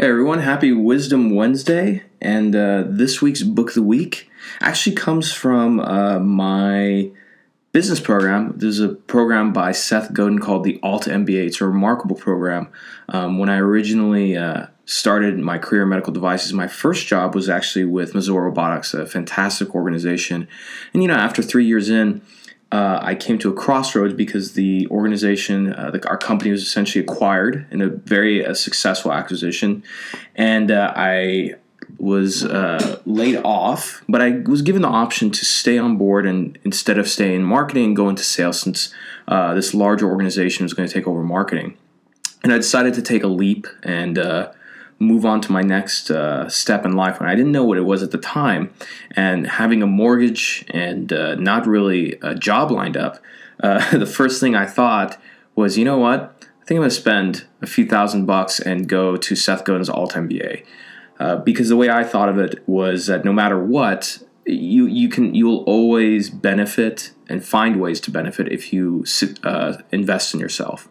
Hey 0.00 0.10
everyone, 0.10 0.38
happy 0.38 0.70
Wisdom 0.70 1.34
Wednesday. 1.34 2.04
And 2.20 2.54
uh, 2.54 2.84
this 2.86 3.20
week's 3.20 3.42
book 3.42 3.70
of 3.70 3.74
the 3.74 3.82
week 3.82 4.30
actually 4.60 4.94
comes 4.94 5.32
from 5.32 5.80
uh, 5.80 6.20
my 6.20 7.10
business 7.72 7.98
program. 7.98 8.52
There's 8.54 8.78
a 8.78 8.90
program 8.90 9.52
by 9.52 9.72
Seth 9.72 10.12
Godin 10.12 10.38
called 10.38 10.62
the 10.62 10.78
Alt 10.84 11.06
MBA. 11.06 11.48
It's 11.48 11.60
a 11.60 11.66
remarkable 11.66 12.14
program. 12.14 12.68
Um, 13.08 13.40
when 13.40 13.48
I 13.48 13.56
originally 13.56 14.36
uh, 14.36 14.66
started 14.84 15.36
my 15.40 15.58
career 15.58 15.82
in 15.82 15.88
medical 15.88 16.12
devices, 16.12 16.52
my 16.52 16.68
first 16.68 17.08
job 17.08 17.34
was 17.34 17.48
actually 17.48 17.84
with 17.84 18.12
Mazor 18.12 18.44
Robotics, 18.44 18.94
a 18.94 19.04
fantastic 19.04 19.74
organization. 19.74 20.46
And 20.94 21.02
you 21.02 21.08
know, 21.08 21.16
after 21.16 21.42
three 21.42 21.66
years 21.66 21.90
in, 21.90 22.22
uh, 22.70 22.98
I 23.02 23.14
came 23.14 23.38
to 23.38 23.50
a 23.50 23.54
crossroads 23.54 24.12
because 24.12 24.52
the 24.52 24.86
organization, 24.88 25.72
uh, 25.72 25.90
the, 25.90 26.06
our 26.08 26.18
company 26.18 26.50
was 26.50 26.62
essentially 26.62 27.02
acquired 27.02 27.66
in 27.70 27.80
a 27.80 27.88
very 27.88 28.44
uh, 28.44 28.52
successful 28.52 29.12
acquisition, 29.12 29.82
and 30.34 30.70
uh, 30.70 30.92
I 30.94 31.54
was 31.96 32.44
uh, 32.44 33.00
laid 33.06 33.36
off. 33.36 34.02
But 34.08 34.20
I 34.20 34.42
was 34.46 34.60
given 34.60 34.82
the 34.82 34.88
option 34.88 35.30
to 35.30 35.44
stay 35.44 35.78
on 35.78 35.96
board 35.96 36.26
and 36.26 36.58
instead 36.62 36.98
of 36.98 37.08
stay 37.08 37.34
in 37.34 37.42
marketing, 37.42 37.94
go 37.94 38.10
into 38.10 38.22
sales 38.22 38.60
since 38.60 38.92
uh, 39.26 39.54
this 39.54 39.72
larger 39.72 40.06
organization 40.06 40.64
was 40.64 40.74
going 40.74 40.86
to 40.86 40.92
take 40.92 41.06
over 41.06 41.22
marketing. 41.22 41.78
And 42.44 42.52
I 42.52 42.56
decided 42.56 42.94
to 42.94 43.02
take 43.02 43.22
a 43.22 43.28
leap 43.28 43.66
and 43.82 44.18
move 44.98 45.24
on 45.24 45.40
to 45.42 45.52
my 45.52 45.62
next 45.62 46.10
uh, 46.10 46.48
step 46.48 46.84
in 46.84 46.92
life 46.92 47.20
when 47.20 47.28
I 47.28 47.34
didn't 47.34 47.52
know 47.52 47.64
what 47.64 47.78
it 47.78 47.82
was 47.82 48.02
at 48.02 48.10
the 48.10 48.18
time. 48.18 48.72
And 49.12 49.46
having 49.46 49.82
a 49.82 49.86
mortgage 49.86 50.64
and 50.70 51.12
uh, 51.12 51.34
not 51.36 51.66
really 51.66 52.18
a 52.22 52.34
job 52.34 52.70
lined 52.70 52.96
up, 52.96 53.18
uh, 53.62 53.90
the 53.96 54.06
first 54.06 54.40
thing 54.40 54.54
I 54.54 54.66
thought 54.66 55.20
was, 55.54 55.78
you 55.78 55.84
know 55.84 55.98
what? 55.98 56.34
I 56.40 56.64
think 56.64 56.78
I'm 56.78 56.82
going 56.82 56.90
to 56.90 56.96
spend 56.96 57.46
a 57.62 57.66
few 57.66 57.86
thousand 57.86 58.26
bucks 58.26 58.60
and 58.60 58.88
go 58.88 59.16
to 59.16 59.36
Seth 59.36 59.64
Godin's 59.64 59.88
Alt 59.88 60.12
MBA. 60.12 60.64
Uh, 61.18 61.36
because 61.36 61.68
the 61.68 61.76
way 61.76 61.90
I 61.90 62.04
thought 62.04 62.28
of 62.28 62.38
it 62.38 62.62
was 62.68 63.06
that 63.06 63.24
no 63.24 63.32
matter 63.32 63.62
what, 63.62 64.22
you 64.48 64.86
you 64.86 65.08
can 65.08 65.34
you'll 65.34 65.62
always 65.64 66.30
benefit 66.30 67.12
and 67.28 67.44
find 67.44 67.80
ways 67.80 68.00
to 68.00 68.10
benefit 68.10 68.50
if 68.50 68.72
you 68.72 69.04
uh, 69.44 69.76
invest 69.92 70.34
in 70.34 70.40
yourself. 70.40 70.88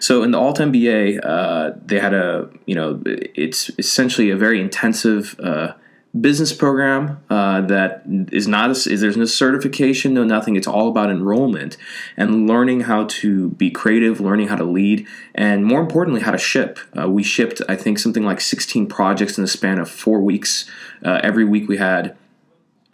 So 0.00 0.22
in 0.22 0.32
the 0.32 0.38
Alt 0.38 0.58
MBA, 0.58 1.20
uh, 1.24 1.72
they 1.84 1.98
had 1.98 2.14
a 2.14 2.48
you 2.66 2.74
know 2.74 3.00
it's 3.04 3.70
essentially 3.78 4.30
a 4.30 4.36
very 4.36 4.60
intensive. 4.60 5.38
Uh, 5.42 5.72
business 6.18 6.54
program 6.54 7.22
uh, 7.28 7.60
that 7.60 8.02
is 8.32 8.48
not 8.48 8.70
a, 8.70 8.72
is 8.72 9.02
there's 9.02 9.16
no 9.16 9.26
certification 9.26 10.14
no 10.14 10.24
nothing 10.24 10.56
it's 10.56 10.66
all 10.66 10.88
about 10.88 11.10
enrollment 11.10 11.76
and 12.16 12.48
learning 12.48 12.80
how 12.80 13.04
to 13.04 13.50
be 13.50 13.70
creative 13.70 14.18
learning 14.18 14.48
how 14.48 14.56
to 14.56 14.64
lead 14.64 15.06
and 15.34 15.66
more 15.66 15.80
importantly 15.80 16.22
how 16.22 16.30
to 16.30 16.38
ship 16.38 16.78
uh, 16.98 17.08
we 17.08 17.22
shipped 17.22 17.60
i 17.68 17.76
think 17.76 17.98
something 17.98 18.24
like 18.24 18.40
16 18.40 18.86
projects 18.86 19.36
in 19.36 19.42
the 19.44 19.48
span 19.48 19.78
of 19.78 19.88
four 19.88 20.20
weeks 20.20 20.68
uh, 21.04 21.20
every 21.22 21.44
week 21.44 21.68
we 21.68 21.76
had 21.76 22.16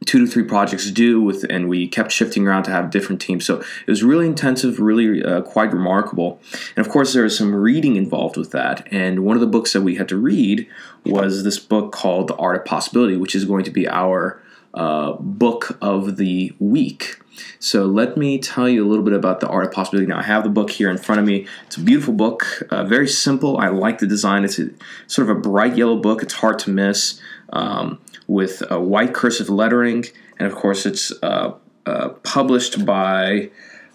two 0.05 0.25
to 0.25 0.31
three 0.31 0.43
projects 0.43 0.91
due 0.91 1.21
with 1.21 1.45
and 1.51 1.69
we 1.69 1.87
kept 1.89 2.13
shifting 2.13 2.47
around 2.47 2.63
to 2.65 2.71
have 2.71 2.91
different 2.91 3.21
teams 3.21 3.45
so 3.45 3.61
it 3.61 3.91
was 3.91 4.03
really 4.03 4.27
intensive 4.27 4.79
really 4.79 5.23
uh, 5.23 5.41
quite 5.43 5.73
remarkable 5.73 6.41
and 6.77 6.85
of 6.85 6.91
course 6.91 7.13
there 7.13 7.25
was 7.25 7.37
some 7.37 7.55
reading 7.55 7.97
involved 7.97 8.37
with 8.37 8.51
that 8.51 8.87
and 8.91 9.25
one 9.25 9.37
of 9.37 9.41
the 9.41 9.47
books 9.47 9.73
that 9.73 9.83
we 9.83 9.97
had 9.97 10.09
to 10.09 10.17
read 10.17 10.69
was 11.05 11.45
this 11.45 11.59
book 11.59 11.93
called 11.93 12.29
the 12.29 12.37
art 12.37 12.57
of 12.57 12.65
possibility 12.65 13.17
which 13.17 13.35
is 13.35 13.45
going 13.45 13.65
to 13.65 13.71
be 13.71 13.89
our 13.89 14.41
uh, 14.75 15.13
book 15.13 15.79
of 15.81 16.17
the 16.17 16.53
week 16.59 17.21
so 17.59 17.87
let 17.87 18.17
me 18.17 18.39
tell 18.39 18.69
you 18.69 18.85
a 18.85 18.89
little 18.89 19.05
bit 19.05 19.15
about 19.15 19.41
the 19.41 19.49
art 19.49 19.67
of 19.67 19.73
possibility. 19.73 20.07
Now 20.07 20.19
I 20.19 20.23
have 20.23 20.45
the 20.45 20.51
book 20.51 20.71
here 20.71 20.91
in 20.91 20.99
front 20.99 21.21
of 21.21 21.27
me. 21.27 21.47
It's 21.67 21.77
a 21.77 21.81
beautiful 21.81 22.15
book, 22.15 22.63
uh, 22.71 22.85
very 22.85 23.09
simple. 23.09 23.59
I 23.59 23.69
like 23.69 23.99
the 23.99 24.07
design. 24.07 24.45
It's 24.45 24.59
a, 24.59 24.71
sort 25.07 25.29
of 25.29 25.37
a 25.37 25.41
bright 25.41 25.77
yellow 25.77 25.97
book. 25.97 26.23
It's 26.23 26.35
hard 26.35 26.59
to 26.61 26.71
miss. 26.71 27.21
Um, 27.51 28.01
with 28.27 28.63
a 28.71 28.81
white 28.81 29.15
cursive 29.15 29.49
lettering, 29.49 30.07
and 30.39 30.51
of 30.51 30.55
course, 30.55 30.87
it's 30.87 31.13
uh, 31.23 31.55
uh, 31.87 32.09
published 32.23 32.85
by 32.85 33.51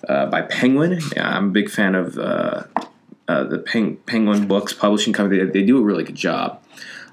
uh, 0.07 0.27
by 0.27 0.41
Penguin. 0.43 0.99
Yeah, 1.15 1.35
I'm 1.35 1.47
a 1.47 1.51
big 1.51 1.69
fan 1.69 1.95
of 1.95 2.17
uh, 2.17 2.63
the 3.27 3.63
Peng- 3.65 3.97
Penguin 4.05 4.47
Books 4.47 4.73
publishing 4.73 5.13
company. 5.13 5.43
They, 5.43 5.51
they, 5.51 5.65
do 5.65 5.77
a 5.77 5.81
really 5.81 6.03
good 6.03 6.15
job. 6.15 6.63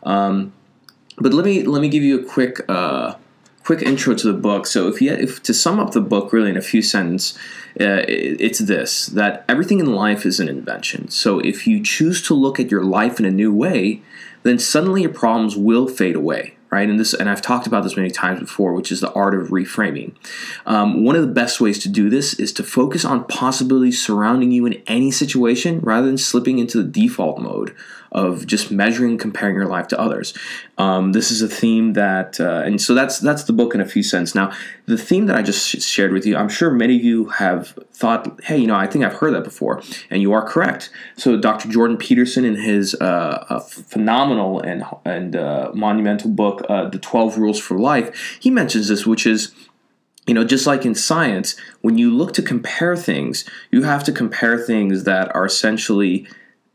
Um, 0.02 0.52
but 1.18 1.32
let 1.32 1.44
me 1.44 1.62
let 1.62 1.80
me 1.80 1.88
give 1.88 2.02
you 2.02 2.20
a 2.20 2.24
quick 2.24 2.60
quick 3.66 3.82
intro 3.82 4.14
to 4.14 4.32
the 4.32 4.38
book. 4.38 4.64
So, 4.64 4.86
if 4.86 5.02
you 5.02 5.12
if 5.12 5.42
to 5.42 5.52
sum 5.52 5.80
up 5.80 5.90
the 5.90 6.00
book 6.00 6.32
really 6.32 6.50
in 6.50 6.56
a 6.56 6.62
few 6.62 6.82
sentences, 6.82 7.36
uh, 7.80 8.06
it's 8.06 8.60
this: 8.60 9.06
that 9.06 9.44
everything 9.48 9.80
in 9.80 9.92
life 9.92 10.24
is 10.24 10.38
an 10.38 10.48
invention. 10.48 11.08
So, 11.08 11.40
if 11.40 11.66
you 11.66 11.82
choose 11.82 12.22
to 12.28 12.34
look 12.34 12.60
at 12.60 12.70
your 12.70 12.84
life 12.84 13.18
in 13.18 13.26
a 13.26 13.30
new 13.30 13.52
way, 13.52 14.02
then 14.46 14.58
suddenly 14.58 15.02
your 15.02 15.12
problems 15.12 15.56
will 15.56 15.88
fade 15.88 16.16
away 16.16 16.56
right? 16.70 16.88
And 16.88 16.98
this, 16.98 17.14
and 17.14 17.30
I've 17.30 17.42
talked 17.42 17.66
about 17.66 17.84
this 17.84 17.96
many 17.96 18.10
times 18.10 18.40
before, 18.40 18.74
which 18.74 18.90
is 18.90 19.00
the 19.00 19.12
art 19.12 19.34
of 19.34 19.48
reframing. 19.48 20.14
Um, 20.66 21.04
one 21.04 21.16
of 21.16 21.22
the 21.22 21.32
best 21.32 21.60
ways 21.60 21.78
to 21.80 21.88
do 21.88 22.10
this 22.10 22.34
is 22.34 22.52
to 22.54 22.62
focus 22.62 23.04
on 23.04 23.24
possibilities 23.24 24.04
surrounding 24.04 24.50
you 24.50 24.66
in 24.66 24.82
any 24.86 25.10
situation, 25.10 25.80
rather 25.80 26.06
than 26.06 26.18
slipping 26.18 26.58
into 26.58 26.82
the 26.82 26.88
default 26.88 27.38
mode 27.38 27.74
of 28.12 28.46
just 28.46 28.70
measuring, 28.70 29.18
comparing 29.18 29.54
your 29.54 29.66
life 29.66 29.88
to 29.88 30.00
others. 30.00 30.34
Um, 30.78 31.12
this 31.12 31.30
is 31.30 31.42
a 31.42 31.48
theme 31.48 31.92
that, 31.94 32.40
uh, 32.40 32.62
and 32.64 32.80
so 32.80 32.94
that's 32.94 33.20
that's 33.20 33.44
the 33.44 33.52
book 33.52 33.74
in 33.74 33.80
a 33.80 33.86
few 33.86 34.02
cents. 34.02 34.34
Now, 34.34 34.52
the 34.86 34.96
theme 34.96 35.26
that 35.26 35.36
I 35.36 35.42
just 35.42 35.80
shared 35.82 36.12
with 36.12 36.24
you, 36.24 36.36
I'm 36.36 36.48
sure 36.48 36.70
many 36.70 36.96
of 36.96 37.02
you 37.02 37.26
have 37.26 37.68
thought, 37.92 38.40
hey, 38.44 38.56
you 38.56 38.68
know, 38.68 38.76
I 38.76 38.86
think 38.86 39.04
I've 39.04 39.14
heard 39.14 39.34
that 39.34 39.42
before, 39.42 39.82
and 40.10 40.22
you 40.22 40.32
are 40.32 40.46
correct. 40.46 40.90
So, 41.16 41.36
Dr. 41.36 41.68
Jordan 41.68 41.96
Peterson, 41.96 42.44
in 42.44 42.56
his 42.56 42.94
uh, 42.94 43.60
phenomenal 43.60 44.60
and 44.60 44.84
and 45.04 45.34
uh, 45.34 45.72
monumental 45.74 46.30
book, 46.30 46.64
uh, 46.68 46.88
The 46.88 47.00
Twelve 47.00 47.36
Rules 47.36 47.58
for 47.58 47.78
Life, 47.78 48.38
he 48.40 48.50
mentions 48.50 48.88
this, 48.88 49.06
which 49.06 49.26
is 49.26 49.52
you 50.26 50.34
know, 50.34 50.44
just 50.44 50.66
like 50.66 50.84
in 50.84 50.94
science, 50.94 51.54
when 51.82 51.98
you 51.98 52.10
look 52.10 52.32
to 52.34 52.42
compare 52.42 52.96
things, 52.96 53.44
you 53.70 53.82
have 53.82 54.02
to 54.04 54.12
compare 54.12 54.58
things 54.58 55.04
that 55.04 55.32
are 55.36 55.44
essentially 55.44 56.26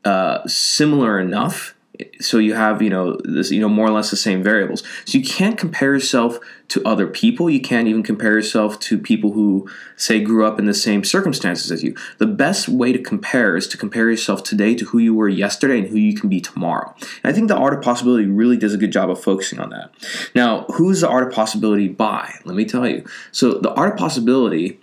uh, 0.05 0.45
similar 0.47 1.19
enough 1.19 1.75
so 2.19 2.37
you 2.37 2.53
have 2.53 2.81
you 2.81 2.89
know 2.89 3.19
this 3.23 3.51
you 3.51 3.59
know 3.59 3.69
more 3.69 3.85
or 3.87 3.91
less 3.91 4.09
the 4.09 4.17
same 4.17 4.41
variables 4.41 4.81
so 5.05 5.17
you 5.17 5.23
can't 5.23 5.57
compare 5.57 5.93
yourself 5.93 6.39
to 6.71 6.81
other 6.85 7.05
people. 7.05 7.49
You 7.49 7.59
can't 7.59 7.89
even 7.89 8.01
compare 8.01 8.31
yourself 8.31 8.79
to 8.79 8.97
people 8.97 9.33
who 9.33 9.69
say 9.97 10.21
grew 10.21 10.45
up 10.45 10.57
in 10.57 10.65
the 10.65 10.73
same 10.73 11.03
circumstances 11.03 11.69
as 11.69 11.83
you. 11.83 11.95
The 12.17 12.25
best 12.25 12.69
way 12.69 12.93
to 12.93 12.99
compare 12.99 13.57
is 13.57 13.67
to 13.69 13.77
compare 13.77 14.09
yourself 14.09 14.41
today 14.43 14.73
to 14.75 14.85
who 14.85 14.97
you 14.97 15.13
were 15.13 15.27
yesterday 15.27 15.79
and 15.79 15.89
who 15.89 15.97
you 15.97 16.15
can 16.15 16.29
be 16.29 16.39
tomorrow. 16.39 16.95
And 17.23 17.31
i 17.31 17.33
think 17.33 17.49
the 17.49 17.57
art 17.57 17.73
of 17.73 17.81
possibility 17.81 18.25
really 18.25 18.55
does 18.55 18.73
a 18.73 18.77
good 18.77 18.93
job 18.93 19.09
of 19.09 19.21
focusing 19.21 19.59
on 19.59 19.69
that. 19.71 19.91
Now 20.33 20.63
who's 20.69 21.01
the 21.01 21.09
art 21.09 21.27
of 21.27 21.33
possibility 21.33 21.89
by? 21.89 22.35
Let 22.45 22.55
me 22.55 22.63
tell 22.63 22.87
you. 22.87 23.03
So 23.33 23.55
the 23.55 23.73
art 23.73 23.93
of 23.93 23.99
possibility 23.99 24.79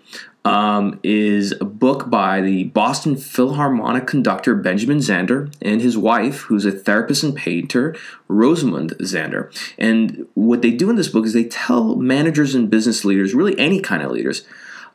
um, 0.49 0.99
is 1.03 1.53
a 1.61 1.65
book 1.67 2.09
by 2.09 2.41
the 2.41 2.65
Boston 2.65 3.17
Philharmonic 3.17 4.07
conductor 4.07 4.55
Benjamin 4.55 4.97
Zander 4.97 5.53
and 5.61 5.83
his 5.83 5.99
wife, 5.99 6.41
who's 6.43 6.65
a 6.65 6.73
therapist 6.73 7.23
and 7.23 7.37
painter, 7.37 7.95
Rosamund 8.29 8.93
Zander. 9.01 9.53
And 9.77 10.27
what 10.33 10.63
they 10.63 10.71
do 10.71 10.89
in 10.89 10.97
this 10.97 11.09
book 11.09 11.27
is 11.27 11.35
they 11.35 11.45
tell 11.45 11.97
managers 11.97 12.55
and 12.55 12.71
business 12.71 13.05
leaders, 13.05 13.35
really 13.35 13.59
any 13.59 13.81
kind 13.81 14.03
of 14.03 14.11
leaders, 14.11 14.47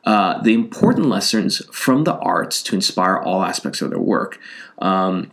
uh, 0.04 0.42
the 0.42 0.54
important 0.54 1.06
lessons 1.06 1.64
from 1.70 2.02
the 2.02 2.16
arts 2.16 2.60
to 2.64 2.74
inspire 2.74 3.16
all 3.16 3.44
aspects 3.44 3.80
of 3.80 3.90
their 3.90 4.00
work. 4.00 4.40
Um, 4.78 5.30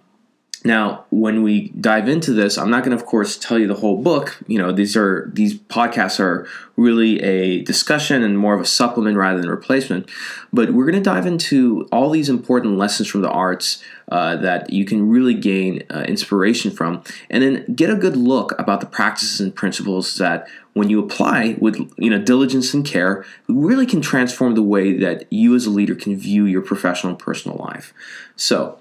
now, 0.63 1.05
when 1.09 1.41
we 1.41 1.69
dive 1.69 2.07
into 2.07 2.33
this, 2.33 2.57
I'm 2.57 2.69
not 2.69 2.83
going 2.83 2.95
to, 2.95 3.03
of 3.03 3.09
course, 3.09 3.35
tell 3.35 3.57
you 3.57 3.65
the 3.65 3.75
whole 3.75 3.97
book. 3.97 4.37
You 4.45 4.59
know, 4.59 4.71
these 4.71 4.95
are 4.95 5.29
these 5.33 5.55
podcasts 5.55 6.19
are 6.19 6.47
really 6.75 7.19
a 7.21 7.63
discussion 7.63 8.21
and 8.21 8.37
more 8.37 8.53
of 8.53 8.61
a 8.61 8.65
supplement 8.65 9.17
rather 9.17 9.39
than 9.39 9.47
a 9.47 9.51
replacement. 9.51 10.07
But 10.53 10.73
we're 10.73 10.85
going 10.85 11.01
to 11.01 11.09
dive 11.09 11.25
into 11.25 11.87
all 11.91 12.11
these 12.11 12.29
important 12.29 12.77
lessons 12.77 13.09
from 13.09 13.21
the 13.21 13.29
arts 13.29 13.83
uh, 14.09 14.35
that 14.37 14.71
you 14.71 14.85
can 14.85 15.09
really 15.09 15.33
gain 15.33 15.83
uh, 15.89 16.01
inspiration 16.01 16.69
from, 16.69 17.01
and 17.31 17.41
then 17.41 17.73
get 17.73 17.89
a 17.89 17.95
good 17.95 18.15
look 18.15 18.53
about 18.59 18.81
the 18.81 18.87
practices 18.87 19.41
and 19.41 19.55
principles 19.55 20.17
that, 20.17 20.47
when 20.73 20.89
you 20.89 21.03
apply 21.03 21.57
with 21.59 21.75
you 21.97 22.09
know 22.09 22.21
diligence 22.21 22.73
and 22.73 22.85
care, 22.85 23.25
really 23.47 23.87
can 23.87 23.99
transform 23.99 24.53
the 24.53 24.61
way 24.61 24.95
that 24.95 25.25
you 25.31 25.55
as 25.55 25.65
a 25.65 25.71
leader 25.71 25.95
can 25.95 26.15
view 26.15 26.45
your 26.45 26.61
professional 26.61 27.11
and 27.11 27.19
personal 27.19 27.57
life. 27.57 27.93
So 28.35 28.80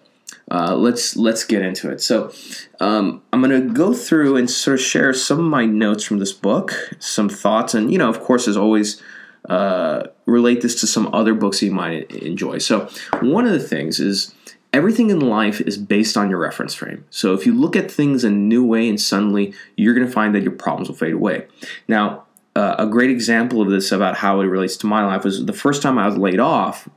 uh, 0.50 0.74
let's 0.74 1.16
let's 1.16 1.44
get 1.44 1.62
into 1.62 1.90
it. 1.90 2.00
So 2.00 2.32
um, 2.80 3.22
I'm 3.32 3.40
going 3.42 3.68
to 3.68 3.72
go 3.72 3.94
through 3.94 4.36
and 4.36 4.50
sort 4.50 4.74
of 4.74 4.80
share 4.80 5.12
some 5.14 5.38
of 5.38 5.44
my 5.44 5.64
notes 5.64 6.04
from 6.04 6.18
this 6.18 6.32
book, 6.32 6.72
some 6.98 7.28
thoughts, 7.28 7.74
and 7.74 7.92
you 7.92 7.98
know, 7.98 8.08
of 8.08 8.20
course, 8.20 8.48
as 8.48 8.56
always, 8.56 9.00
uh, 9.48 10.04
relate 10.26 10.60
this 10.60 10.80
to 10.80 10.86
some 10.86 11.12
other 11.14 11.34
books 11.34 11.62
you 11.62 11.72
might 11.72 12.10
enjoy. 12.10 12.58
So 12.58 12.88
one 13.20 13.46
of 13.46 13.52
the 13.52 13.60
things 13.60 14.00
is 14.00 14.34
everything 14.72 15.10
in 15.10 15.20
life 15.20 15.60
is 15.60 15.76
based 15.76 16.16
on 16.16 16.30
your 16.30 16.38
reference 16.38 16.74
frame. 16.74 17.04
So 17.10 17.32
if 17.34 17.46
you 17.46 17.54
look 17.54 17.76
at 17.76 17.90
things 17.90 18.24
in 18.24 18.32
a 18.32 18.36
new 18.36 18.64
way, 18.64 18.88
and 18.88 19.00
suddenly 19.00 19.54
you're 19.76 19.94
going 19.94 20.06
to 20.06 20.12
find 20.12 20.34
that 20.34 20.42
your 20.42 20.52
problems 20.52 20.88
will 20.88 20.96
fade 20.96 21.14
away. 21.14 21.46
Now. 21.88 22.24
Uh, 22.56 22.74
a 22.80 22.86
great 22.86 23.10
example 23.10 23.62
of 23.62 23.70
this 23.70 23.92
about 23.92 24.16
how 24.16 24.40
it 24.40 24.44
relates 24.44 24.76
to 24.76 24.84
my 24.84 25.06
life 25.06 25.22
was 25.22 25.46
the 25.46 25.52
first 25.52 25.82
time 25.82 25.96
I 25.96 26.06
was 26.06 26.18
laid 26.18 26.40
off 26.40 26.88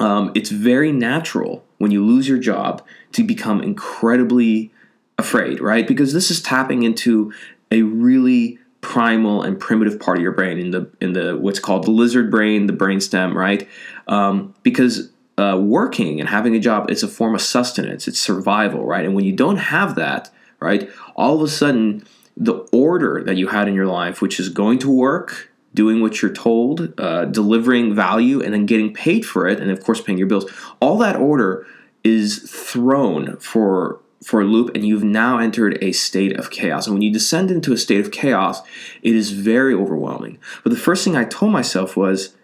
um, 0.00 0.32
it's 0.34 0.50
very 0.50 0.92
natural 0.92 1.63
when 1.78 1.90
you 1.90 2.04
lose 2.04 2.28
your 2.28 2.38
job 2.38 2.84
to 3.12 3.22
become 3.22 3.62
incredibly 3.62 4.72
afraid, 5.18 5.60
right? 5.60 5.86
Because 5.86 6.12
this 6.12 6.30
is 6.30 6.42
tapping 6.42 6.82
into 6.82 7.32
a 7.70 7.82
really 7.82 8.58
primal 8.80 9.42
and 9.42 9.58
primitive 9.58 9.98
part 9.98 10.18
of 10.18 10.22
your 10.22 10.32
brain 10.32 10.58
in 10.58 10.70
the 10.70 10.90
in 11.00 11.14
the 11.14 11.36
what's 11.36 11.58
called 11.58 11.84
the 11.84 11.90
lizard 11.90 12.30
brain, 12.30 12.66
the 12.66 12.72
brainstem, 12.72 13.34
right? 13.34 13.68
Um, 14.08 14.54
because 14.62 15.10
uh, 15.38 15.58
working 15.60 16.20
and 16.20 16.28
having 16.28 16.54
a 16.54 16.60
job 16.60 16.90
is 16.90 17.02
a 17.02 17.08
form 17.08 17.34
of 17.34 17.40
sustenance, 17.40 18.06
it's 18.06 18.20
survival, 18.20 18.84
right? 18.84 19.04
And 19.04 19.14
when 19.14 19.24
you 19.24 19.32
don't 19.32 19.56
have 19.56 19.94
that, 19.96 20.30
right, 20.60 20.88
all 21.16 21.34
of 21.34 21.42
a 21.42 21.48
sudden 21.48 22.06
the 22.36 22.54
order 22.72 23.22
that 23.24 23.36
you 23.36 23.48
had 23.48 23.68
in 23.68 23.74
your 23.74 23.86
life, 23.86 24.20
which 24.20 24.38
is 24.38 24.48
going 24.48 24.78
to 24.80 24.90
work, 24.90 25.50
doing 25.74 26.00
what 26.00 26.22
you're 26.22 26.32
told, 26.32 26.98
uh, 26.98 27.24
delivering 27.26 27.94
value, 27.94 28.40
and 28.40 28.54
then 28.54 28.64
getting 28.64 28.94
paid 28.94 29.26
for 29.26 29.46
it, 29.46 29.60
and 29.60 29.70
of 29.70 29.82
course 29.82 30.00
paying 30.00 30.18
your 30.18 30.28
bills, 30.28 30.50
all 30.80 30.96
that 30.98 31.16
order 31.16 31.66
is 32.02 32.38
thrown 32.50 33.36
for 33.38 34.00
for 34.24 34.40
a 34.40 34.44
loop 34.44 34.74
and 34.74 34.86
you've 34.86 35.04
now 35.04 35.38
entered 35.38 35.76
a 35.82 35.92
state 35.92 36.38
of 36.38 36.50
chaos. 36.50 36.86
And 36.86 36.94
when 36.94 37.02
you 37.02 37.12
descend 37.12 37.50
into 37.50 37.74
a 37.74 37.76
state 37.76 38.00
of 38.00 38.10
chaos, 38.10 38.62
it 39.02 39.14
is 39.14 39.32
very 39.32 39.74
overwhelming. 39.74 40.38
But 40.62 40.70
the 40.70 40.78
first 40.78 41.04
thing 41.04 41.14
I 41.14 41.24
told 41.24 41.52
myself 41.52 41.94
was 41.94 42.34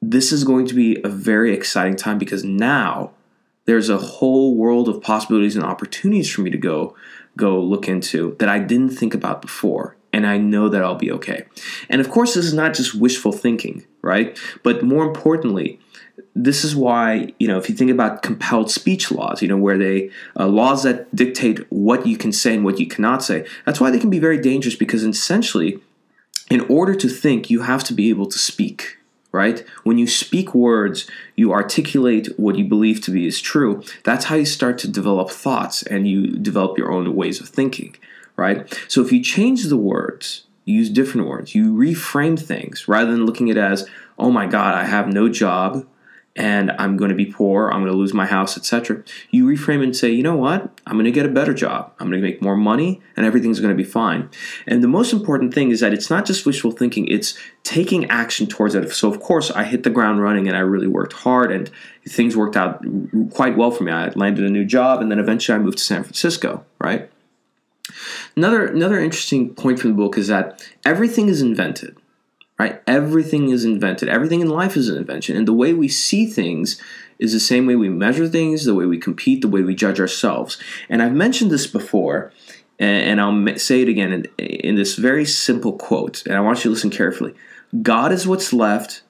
this 0.00 0.32
is 0.32 0.42
going 0.42 0.66
to 0.68 0.74
be 0.74 0.98
a 1.04 1.08
very 1.08 1.52
exciting 1.52 1.96
time 1.96 2.16
because 2.16 2.44
now 2.44 3.10
there's 3.66 3.90
a 3.90 3.98
whole 3.98 4.54
world 4.54 4.88
of 4.88 5.02
possibilities 5.02 5.54
and 5.54 5.64
opportunities 5.64 6.30
for 6.30 6.40
me 6.40 6.50
to 6.50 6.58
go 6.58 6.96
go 7.36 7.60
look 7.60 7.88
into 7.88 8.34
that 8.38 8.48
I 8.48 8.58
didn't 8.58 8.96
think 8.96 9.12
about 9.12 9.42
before 9.42 9.96
and 10.16 10.26
I 10.26 10.38
know 10.38 10.70
that 10.70 10.82
I'll 10.82 10.94
be 10.94 11.12
okay. 11.12 11.44
And 11.90 12.00
of 12.00 12.10
course 12.10 12.34
this 12.34 12.46
is 12.46 12.54
not 12.54 12.72
just 12.72 12.94
wishful 12.94 13.32
thinking, 13.32 13.84
right? 14.00 14.38
But 14.62 14.82
more 14.82 15.04
importantly, 15.04 15.78
this 16.34 16.64
is 16.64 16.74
why 16.74 17.34
you 17.38 17.46
know 17.46 17.58
if 17.58 17.68
you 17.68 17.74
think 17.74 17.90
about 17.90 18.22
compelled 18.22 18.70
speech 18.70 19.10
laws 19.10 19.42
you 19.42 19.48
know 19.48 19.56
where 19.56 19.78
they 19.78 20.10
uh, 20.38 20.46
laws 20.46 20.82
that 20.82 21.14
dictate 21.14 21.58
what 21.70 22.06
you 22.06 22.16
can 22.16 22.32
say 22.32 22.54
and 22.54 22.64
what 22.64 22.78
you 22.78 22.86
cannot 22.86 23.22
say 23.22 23.46
that's 23.64 23.80
why 23.80 23.90
they 23.90 23.98
can 23.98 24.10
be 24.10 24.18
very 24.18 24.38
dangerous 24.38 24.76
because 24.76 25.02
essentially 25.02 25.78
in 26.50 26.60
order 26.78 26.94
to 26.94 27.08
think 27.08 27.50
you 27.50 27.62
have 27.62 27.84
to 27.84 27.94
be 27.94 28.08
able 28.10 28.26
to 28.26 28.38
speak 28.38 28.98
right 29.32 29.64
when 29.84 29.98
you 29.98 30.06
speak 30.06 30.54
words 30.54 31.06
you 31.36 31.52
articulate 31.52 32.28
what 32.38 32.56
you 32.56 32.64
believe 32.64 33.00
to 33.00 33.10
be 33.10 33.26
is 33.26 33.40
true 33.40 33.82
that's 34.04 34.26
how 34.26 34.36
you 34.36 34.46
start 34.46 34.78
to 34.78 34.88
develop 34.88 35.30
thoughts 35.30 35.82
and 35.82 36.06
you 36.08 36.36
develop 36.38 36.78
your 36.78 36.92
own 36.92 37.14
ways 37.14 37.40
of 37.40 37.48
thinking 37.48 37.94
right 38.36 38.78
so 38.88 39.02
if 39.02 39.12
you 39.12 39.22
change 39.22 39.64
the 39.64 39.76
words 39.76 40.44
use 40.64 40.90
different 40.90 41.26
words 41.26 41.54
you 41.54 41.72
reframe 41.72 42.38
things 42.38 42.88
rather 42.88 43.10
than 43.10 43.26
looking 43.26 43.50
at 43.50 43.56
it 43.56 43.60
as 43.60 43.88
oh 44.18 44.30
my 44.30 44.46
god 44.46 44.74
i 44.74 44.84
have 44.84 45.08
no 45.08 45.28
job 45.28 45.86
and 46.36 46.70
I'm 46.72 46.98
going 46.98 47.08
to 47.08 47.16
be 47.16 47.24
poor, 47.24 47.70
I'm 47.70 47.80
going 47.80 47.90
to 47.90 47.96
lose 47.96 48.12
my 48.12 48.26
house, 48.26 48.58
etc. 48.58 49.02
You 49.30 49.46
reframe 49.46 49.82
and 49.82 49.96
say, 49.96 50.10
you 50.10 50.22
know 50.22 50.36
what? 50.36 50.70
I'm 50.86 50.92
going 50.92 51.06
to 51.06 51.10
get 51.10 51.24
a 51.24 51.30
better 51.30 51.54
job. 51.54 51.92
I'm 51.98 52.10
going 52.10 52.20
to 52.20 52.26
make 52.26 52.42
more 52.42 52.56
money 52.56 53.00
and 53.16 53.24
everything's 53.24 53.58
going 53.58 53.74
to 53.74 53.82
be 53.82 53.88
fine. 53.88 54.28
And 54.66 54.82
the 54.82 54.88
most 54.88 55.14
important 55.14 55.54
thing 55.54 55.70
is 55.70 55.80
that 55.80 55.94
it's 55.94 56.10
not 56.10 56.26
just 56.26 56.44
wishful 56.44 56.72
thinking, 56.72 57.08
it's 57.08 57.38
taking 57.62 58.04
action 58.10 58.46
towards 58.46 58.74
it. 58.74 58.92
So, 58.92 59.10
of 59.10 59.20
course, 59.20 59.50
I 59.50 59.64
hit 59.64 59.82
the 59.82 59.90
ground 59.90 60.20
running 60.20 60.46
and 60.46 60.56
I 60.56 60.60
really 60.60 60.86
worked 60.86 61.14
hard 61.14 61.50
and 61.50 61.70
things 62.06 62.36
worked 62.36 62.56
out 62.56 62.84
quite 63.30 63.56
well 63.56 63.70
for 63.70 63.84
me. 63.84 63.92
I 63.92 64.10
landed 64.10 64.44
a 64.44 64.50
new 64.50 64.66
job 64.66 65.00
and 65.00 65.10
then 65.10 65.18
eventually 65.18 65.56
I 65.56 65.58
moved 65.58 65.78
to 65.78 65.84
San 65.84 66.02
Francisco, 66.02 66.66
right? 66.78 67.10
Another, 68.36 68.66
another 68.66 69.00
interesting 69.00 69.54
point 69.54 69.78
from 69.78 69.90
the 69.90 69.96
book 69.96 70.18
is 70.18 70.28
that 70.28 70.66
everything 70.84 71.28
is 71.28 71.40
invented 71.40 71.96
right? 72.58 72.82
Everything 72.86 73.50
is 73.50 73.64
invented. 73.64 74.08
Everything 74.08 74.40
in 74.40 74.48
life 74.48 74.76
is 74.76 74.88
an 74.88 74.96
invention. 74.96 75.36
And 75.36 75.46
the 75.46 75.52
way 75.52 75.74
we 75.74 75.88
see 75.88 76.26
things 76.26 76.80
is 77.18 77.32
the 77.32 77.40
same 77.40 77.66
way 77.66 77.76
we 77.76 77.88
measure 77.88 78.28
things, 78.28 78.64
the 78.64 78.74
way 78.74 78.86
we 78.86 78.98
compete, 78.98 79.42
the 79.42 79.48
way 79.48 79.62
we 79.62 79.74
judge 79.74 80.00
ourselves. 80.00 80.58
And 80.88 81.02
I've 81.02 81.12
mentioned 81.12 81.50
this 81.50 81.66
before, 81.66 82.32
and 82.78 83.20
I'll 83.20 83.58
say 83.58 83.82
it 83.82 83.88
again 83.88 84.12
in, 84.12 84.24
in 84.38 84.74
this 84.76 84.96
very 84.96 85.24
simple 85.24 85.74
quote, 85.74 86.24
and 86.26 86.34
I 86.34 86.40
want 86.40 86.58
you 86.58 86.64
to 86.64 86.70
listen 86.70 86.90
carefully 86.90 87.34
God 87.82 88.12
is 88.12 88.26
what's 88.26 88.52
left 88.52 89.02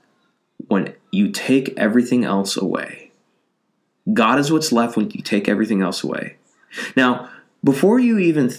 when 0.69 0.95
you 1.13 1.31
take 1.31 1.75
everything 1.77 2.25
else 2.25 2.57
away. 2.57 3.11
God 4.13 4.39
is 4.39 4.51
what's 4.51 4.73
left 4.73 4.97
when 4.97 5.11
you 5.11 5.21
take 5.21 5.49
everything 5.49 5.83
else 5.83 6.03
away. 6.03 6.37
Now, 6.97 7.29
before 7.63 7.99
you 7.99 8.19
even 8.19 8.51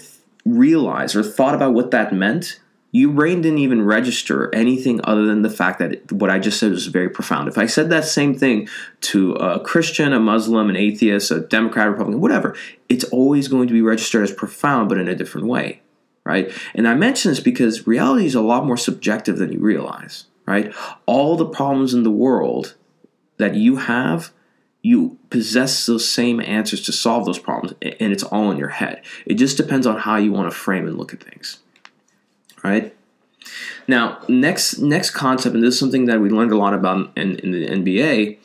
realize 0.48 1.16
or 1.16 1.24
thought 1.24 1.56
about 1.56 1.74
what 1.74 1.92
that 1.92 2.14
meant, 2.14 2.60
your 2.92 3.12
brain 3.12 3.42
didn't 3.42 3.60
even 3.60 3.84
register 3.84 4.54
anything 4.56 5.02
other 5.04 5.26
than 5.26 5.42
the 5.42 5.50
fact 5.50 5.80
that 5.80 6.12
what 6.12 6.30
I 6.30 6.40
just 6.40 6.60
said 6.60 6.72
was 6.72 6.88
very 6.88 7.10
profound. 7.10 7.48
If 7.48 7.58
I 7.58 7.66
said 7.66 7.90
that 7.90 8.06
same 8.06 8.34
thing 8.34 8.70
to 9.02 9.34
a 9.34 9.60
Christian, 9.60 10.14
a 10.14 10.20
Muslim, 10.20 10.70
an 10.70 10.78
atheist, 10.78 11.30
a 11.30 11.42
Democrat, 11.42 11.90
Republican, 11.90 12.22
whatever, 12.22 12.56
it's 12.88 13.04
always 13.06 13.50
going 13.50 13.68
to 13.68 13.74
be 13.74 13.82
registered 13.82 14.24
as 14.24 14.32
profound, 14.32 14.90
but 14.90 14.98
in 14.98 15.08
a 15.08 15.16
different 15.16 15.48
way, 15.48 15.82
right? 16.24 16.52
And 16.74 16.88
I 16.88 16.96
mention 16.96 17.32
this 17.32 17.42
because 17.42 17.86
reality 17.86 18.26
is 18.26 18.36
a 18.36 18.42
lot 18.42 18.66
more 18.66 18.78
subjective 18.78 19.38
than 19.38 19.52
you 19.52 19.60
realize, 19.60 20.26
right? 20.46 20.74
All 21.06 21.36
the 21.36 21.46
problems 21.46 21.94
in 21.94 22.04
the 22.04 22.12
world 22.12 22.76
that 23.38 23.56
you 23.56 23.76
have 23.76 24.32
you 24.82 25.18
possess 25.30 25.86
those 25.86 26.10
same 26.10 26.40
answers 26.40 26.82
to 26.82 26.92
solve 26.92 27.26
those 27.26 27.40
problems 27.40 27.76
and 27.82 28.14
it's 28.14 28.24
all 28.24 28.52
in 28.52 28.58
your 28.58 28.70
head 28.70 29.02
it 29.26 29.36
just 29.36 29.58
depends 29.58 29.86
on 29.86 29.98
how 29.98 30.16
you 30.16 30.32
want 30.32 30.50
to 30.50 30.58
frame 30.58 30.88
and 30.88 30.98
look 30.98 31.14
at 31.14 31.22
things 31.22 31.60
right? 32.64 32.94
Now, 33.88 34.20
next 34.28 34.80
next 34.80 35.12
concept, 35.12 35.56
and 35.56 35.64
this 35.64 35.76
is 35.76 35.80
something 35.80 36.06
that 36.06 36.20
we 36.20 36.30
learned 36.30 36.52
a 36.52 36.58
lot 36.58 36.74
about 36.74 37.12
in, 37.16 37.38
in 37.38 37.52
the 37.52 37.68
MBA, 37.68 38.38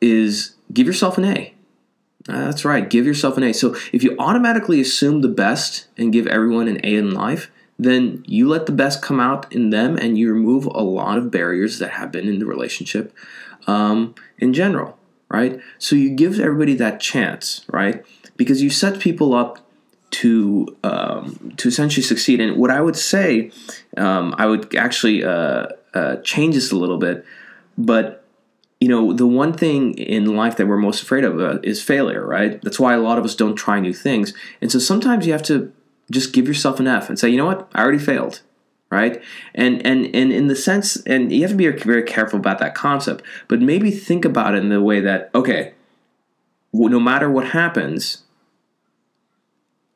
is 0.00 0.54
give 0.72 0.86
yourself 0.86 1.18
an 1.18 1.24
A. 1.24 1.54
Uh, 2.28 2.44
that's 2.46 2.64
right, 2.64 2.90
give 2.90 3.06
yourself 3.06 3.36
an 3.36 3.44
A. 3.44 3.54
So 3.54 3.76
if 3.92 4.02
you 4.02 4.16
automatically 4.18 4.80
assume 4.80 5.20
the 5.20 5.28
best 5.28 5.86
and 5.96 6.12
give 6.12 6.26
everyone 6.26 6.68
an 6.68 6.80
A 6.84 6.96
in 6.96 7.12
life, 7.12 7.50
then 7.78 8.24
you 8.26 8.48
let 8.48 8.66
the 8.66 8.72
best 8.72 9.00
come 9.00 9.20
out 9.20 9.50
in 9.52 9.70
them 9.70 9.96
and 9.96 10.18
you 10.18 10.32
remove 10.32 10.66
a 10.66 10.82
lot 10.82 11.18
of 11.18 11.30
barriers 11.30 11.78
that 11.78 11.90
have 11.90 12.10
been 12.10 12.28
in 12.28 12.38
the 12.38 12.46
relationship 12.46 13.14
um, 13.68 14.14
in 14.38 14.52
general, 14.52 14.95
right? 15.28 15.60
So 15.78 15.96
you 15.96 16.10
give 16.10 16.38
everybody 16.38 16.74
that 16.74 17.00
chance, 17.00 17.64
right? 17.72 18.04
Because 18.36 18.62
you 18.62 18.70
set 18.70 19.00
people 19.00 19.34
up 19.34 19.58
to 20.12 20.76
um, 20.84 21.52
to 21.56 21.68
essentially 21.68 22.02
succeed. 22.02 22.40
And 22.40 22.56
what 22.56 22.70
I 22.70 22.80
would 22.80 22.96
say, 22.96 23.50
um, 23.96 24.34
I 24.38 24.46
would 24.46 24.74
actually 24.76 25.24
uh, 25.24 25.66
uh, 25.94 26.16
change 26.16 26.54
this 26.54 26.70
a 26.72 26.76
little 26.76 26.98
bit, 26.98 27.24
but 27.76 28.22
you 28.80 28.88
know, 28.88 29.12
the 29.12 29.26
one 29.26 29.52
thing 29.52 29.94
in 29.94 30.36
life 30.36 30.56
that 30.56 30.66
we're 30.66 30.76
most 30.76 31.02
afraid 31.02 31.24
of 31.24 31.40
uh, 31.40 31.58
is 31.62 31.82
failure, 31.82 32.26
right? 32.26 32.60
That's 32.62 32.78
why 32.78 32.94
a 32.94 33.00
lot 33.00 33.18
of 33.18 33.24
us 33.24 33.34
don't 33.34 33.56
try 33.56 33.80
new 33.80 33.94
things. 33.94 34.34
And 34.60 34.70
so 34.70 34.78
sometimes 34.78 35.26
you 35.26 35.32
have 35.32 35.42
to 35.44 35.72
just 36.10 36.32
give 36.32 36.46
yourself 36.46 36.78
an 36.78 36.86
F 36.86 37.08
and 37.08 37.18
say, 37.18 37.28
you 37.30 37.36
know 37.36 37.46
what, 37.46 37.68
I 37.74 37.82
already 37.82 37.98
failed, 37.98 38.42
right? 38.96 39.22
And 39.54 39.84
and 39.86 40.06
and 40.14 40.32
in 40.32 40.46
the 40.46 40.56
sense, 40.56 40.96
and 41.04 41.30
you 41.30 41.42
have 41.42 41.50
to 41.50 41.56
be 41.56 41.68
very 41.68 42.02
careful 42.02 42.38
about 42.38 42.58
that 42.60 42.74
concept, 42.74 43.22
but 43.46 43.60
maybe 43.60 43.90
think 43.90 44.24
about 44.24 44.54
it 44.54 44.62
in 44.62 44.70
the 44.70 44.80
way 44.80 45.00
that, 45.00 45.30
okay, 45.34 45.74
no 46.72 46.98
matter 46.98 47.30
what 47.30 47.48
happens, 47.48 48.24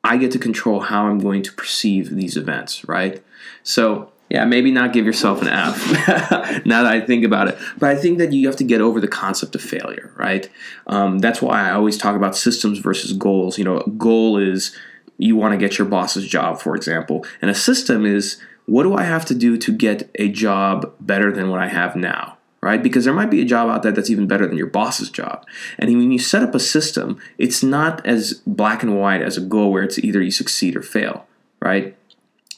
I 0.03 0.17
get 0.17 0.31
to 0.33 0.39
control 0.39 0.81
how 0.81 1.07
I'm 1.07 1.19
going 1.19 1.41
to 1.43 1.51
perceive 1.53 2.15
these 2.15 2.37
events, 2.37 2.87
right? 2.87 3.23
So, 3.63 4.11
yeah, 4.29 4.45
maybe 4.45 4.71
not 4.71 4.93
give 4.93 5.05
yourself 5.05 5.41
an 5.41 5.47
F 5.47 6.07
now 6.65 6.83
that 6.83 6.93
I 6.93 7.01
think 7.01 7.25
about 7.25 7.47
it. 7.47 7.57
But 7.77 7.89
I 7.89 7.95
think 7.95 8.19
that 8.19 8.31
you 8.31 8.47
have 8.47 8.55
to 8.57 8.63
get 8.63 8.81
over 8.81 9.01
the 9.01 9.07
concept 9.07 9.55
of 9.55 9.61
failure, 9.61 10.13
right? 10.15 10.47
Um, 10.87 11.19
that's 11.19 11.41
why 11.41 11.67
I 11.67 11.71
always 11.71 11.97
talk 11.97 12.15
about 12.15 12.35
systems 12.35 12.77
versus 12.77 13.13
goals. 13.13 13.57
You 13.57 13.65
know, 13.65 13.79
a 13.79 13.89
goal 13.89 14.37
is 14.37 14.77
you 15.17 15.35
want 15.35 15.51
to 15.51 15.57
get 15.57 15.77
your 15.77 15.87
boss's 15.87 16.27
job, 16.27 16.59
for 16.59 16.75
example, 16.75 17.25
and 17.41 17.51
a 17.51 17.55
system 17.55 18.05
is 18.05 18.41
what 18.71 18.83
do 18.83 18.95
I 18.95 19.03
have 19.03 19.25
to 19.25 19.35
do 19.35 19.57
to 19.57 19.71
get 19.71 20.09
a 20.15 20.29
job 20.29 20.93
better 21.01 21.29
than 21.29 21.49
what 21.49 21.59
I 21.59 21.67
have 21.67 21.95
now? 21.95 22.37
right? 22.61 22.83
Because 22.83 23.05
there 23.05 23.13
might 23.13 23.31
be 23.31 23.41
a 23.41 23.45
job 23.45 23.69
out 23.69 23.81
there 23.81 23.91
that's 23.91 24.11
even 24.11 24.27
better 24.27 24.45
than 24.45 24.55
your 24.55 24.67
boss's 24.67 25.09
job. 25.09 25.47
And 25.79 25.89
when 25.97 26.11
you 26.11 26.19
set 26.19 26.43
up 26.43 26.53
a 26.53 26.59
system, 26.59 27.19
it's 27.39 27.63
not 27.63 28.05
as 28.05 28.35
black 28.45 28.83
and 28.83 28.99
white 28.99 29.23
as 29.23 29.35
a 29.35 29.41
goal 29.41 29.71
where 29.71 29.81
it's 29.81 29.97
either 29.97 30.21
you 30.21 30.29
succeed 30.29 30.75
or 30.75 30.83
fail, 30.83 31.25
right? 31.59 31.97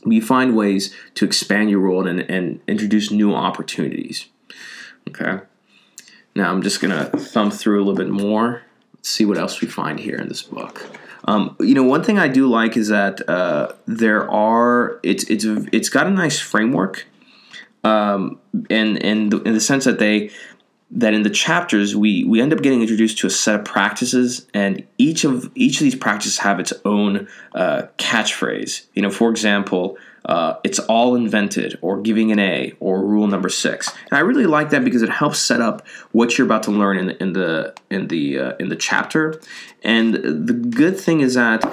You 0.06 0.22
find 0.22 0.58
ways 0.58 0.94
to 1.16 1.24
expand 1.24 1.70
your 1.70 1.80
role 1.80 2.06
and, 2.06 2.20
and 2.30 2.60
introduce 2.68 3.12
new 3.12 3.34
opportunities. 3.34 4.28
Okay. 5.08 5.40
Now 6.36 6.52
I'm 6.52 6.62
just 6.62 6.82
gonna 6.82 7.06
thumb 7.06 7.50
through 7.50 7.78
a 7.78 7.86
little 7.86 7.96
bit 7.96 8.10
more. 8.10 8.64
See 9.02 9.24
what 9.24 9.38
else 9.38 9.62
we 9.62 9.70
find 9.70 10.02
here 10.02 10.18
in 10.18 10.28
this 10.28 10.42
book. 10.42 10.86
Um, 11.26 11.56
you 11.60 11.74
know, 11.74 11.84
one 11.84 12.04
thing 12.04 12.20
I 12.20 12.28
do 12.28 12.48
like 12.48 12.76
is 12.76 12.90
that 12.90 13.28
uh, 13.30 13.74
there 13.86 14.30
are 14.30 15.00
it's 15.04 15.24
it's 15.26 15.46
it's 15.72 15.90
got 15.90 16.08
a 16.08 16.12
nice 16.12 16.40
framework. 16.40 17.06
Um, 17.86 18.40
and 18.70 19.02
and 19.04 19.34
in 19.34 19.54
the 19.54 19.60
sense 19.60 19.86
that 19.86 20.00
they 20.00 20.32
that 20.96 21.14
in 21.14 21.24
the 21.24 21.30
chapters 21.30 21.96
we 21.96 22.24
we 22.24 22.40
end 22.40 22.54
up 22.54 22.62
getting 22.62 22.82
introduced 22.82 23.18
to 23.18 23.28
a 23.28 23.30
set 23.30 23.60
of 23.60 23.66
practices 23.66 24.48
and 24.54 24.86
each 24.98 25.24
of 25.24 25.52
each 25.56 25.80
of 25.80 25.84
these 25.84 25.96
practices 25.96 26.38
have 26.40 26.60
its 26.60 26.74
own 26.86 27.28
uh, 27.56 27.84
catchphrase. 27.98 28.86
You 28.94 29.02
know 29.02 29.10
for 29.10 29.30
example 29.30 29.98
uh, 30.26 30.56
it's 30.64 30.80
all 30.80 31.16
invented 31.16 31.78
or 31.82 32.00
giving 32.00 32.32
an 32.32 32.40
a 32.40 32.74
or 32.80 33.04
rule 33.04 33.28
number 33.28 33.50
six. 33.50 33.90
And 34.10 34.18
i 34.18 34.20
really 34.20 34.46
like 34.46 34.70
that 34.70 34.84
because 34.86 35.02
it 35.02 35.10
helps 35.10 35.40
set 35.40 35.60
up 35.60 35.86
what 36.12 36.38
you're 36.38 36.46
about 36.46 36.64
to 36.64 36.72
learn 36.72 36.98
in, 36.98 37.10
in 37.12 37.34
the 37.34 37.74
in 37.90 38.08
the 38.08 38.40
uh, 38.40 38.56
in 38.58 38.70
the 38.70 38.76
chapter. 38.76 39.42
And 39.84 40.14
the 40.14 40.54
good 40.54 41.00
thing 41.00 41.22
is 41.22 41.34
that 41.34 41.64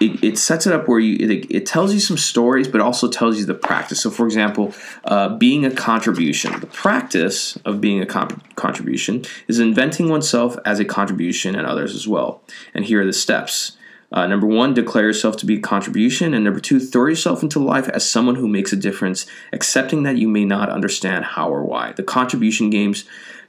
it, 0.00 0.24
it, 0.24 0.38
sets 0.38 0.66
it 0.66 0.72
up 0.72 0.88
where 0.88 0.98
you 0.98 1.14
it, 1.28 1.46
it, 1.50 1.66
tells 1.66 1.94
you 1.94 2.00
some 2.00 2.16
stories 2.16 2.66
but 2.66 2.80
also 2.80 3.08
tells 3.08 3.38
you 3.38 3.44
the 3.44 3.54
practice. 3.54 4.00
So 4.00 4.10
for 4.10 4.26
example 4.26 4.74
uh, 5.04 5.36
being 5.36 5.64
a 5.64 5.70
contribution. 5.70 6.58
The 6.60 6.66
practice 6.66 7.56
of 7.64 7.80
being 7.80 8.00
a 8.00 8.06
contribution 8.06 9.24
is 9.46 9.60
inventing 9.60 10.08
oneself 10.08 10.56
as 10.64 10.80
a 10.80 10.84
contribution 10.84 11.54
and 11.54 11.66
others 11.66 11.94
as 11.94 12.08
well. 12.08 12.42
And 12.74 12.84
here 12.84 13.02
are 13.02 13.06
the 13.06 13.12
steps. 13.12 13.76
Uh, 14.12 14.26
number 14.26 14.46
one 14.46 14.74
declare 14.74 15.06
yourself 15.06 15.36
to 15.38 15.46
be 15.46 15.56
a 15.56 15.60
contribution. 15.60 16.34
And 16.34 16.44
number 16.44 16.60
two 16.60 16.80
throw 16.80 17.06
yourself 17.06 17.42
into 17.42 17.58
life 17.58 17.88
as 17.88 18.08
someone 18.08 18.36
who 18.36 18.48
makes 18.48 18.72
a 18.72 18.76
difference 18.76 19.26
accepting 19.52 20.02
that 20.04 20.16
you 20.16 20.28
may 20.28 20.44
not 20.44 20.70
understand 20.70 21.24
how 21.24 21.50
or 21.50 21.64
why. 21.64 21.92
The 21.92 22.02
contribution 22.02 22.70
games 22.70 23.04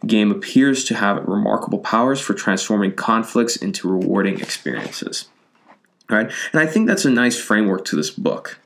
game 0.05 0.29
appears 0.29 0.83
to 0.85 0.95
have 0.95 1.25
remarkable 1.25 1.79
powers 1.79 2.19
for 2.19 2.35
transforming 2.35 2.93
conflicts 2.93 3.55
into 3.55 3.89
rewarding 3.89 4.39
experiences 4.39 5.27
right? 6.09 6.31
And 6.51 6.62
I 6.62 6.65
think 6.65 6.88
that's 6.88 7.05
a 7.05 7.09
nice 7.09 7.39
framework 7.39 7.85
to 7.85 7.95
this 7.95 8.09
book. 8.09 8.59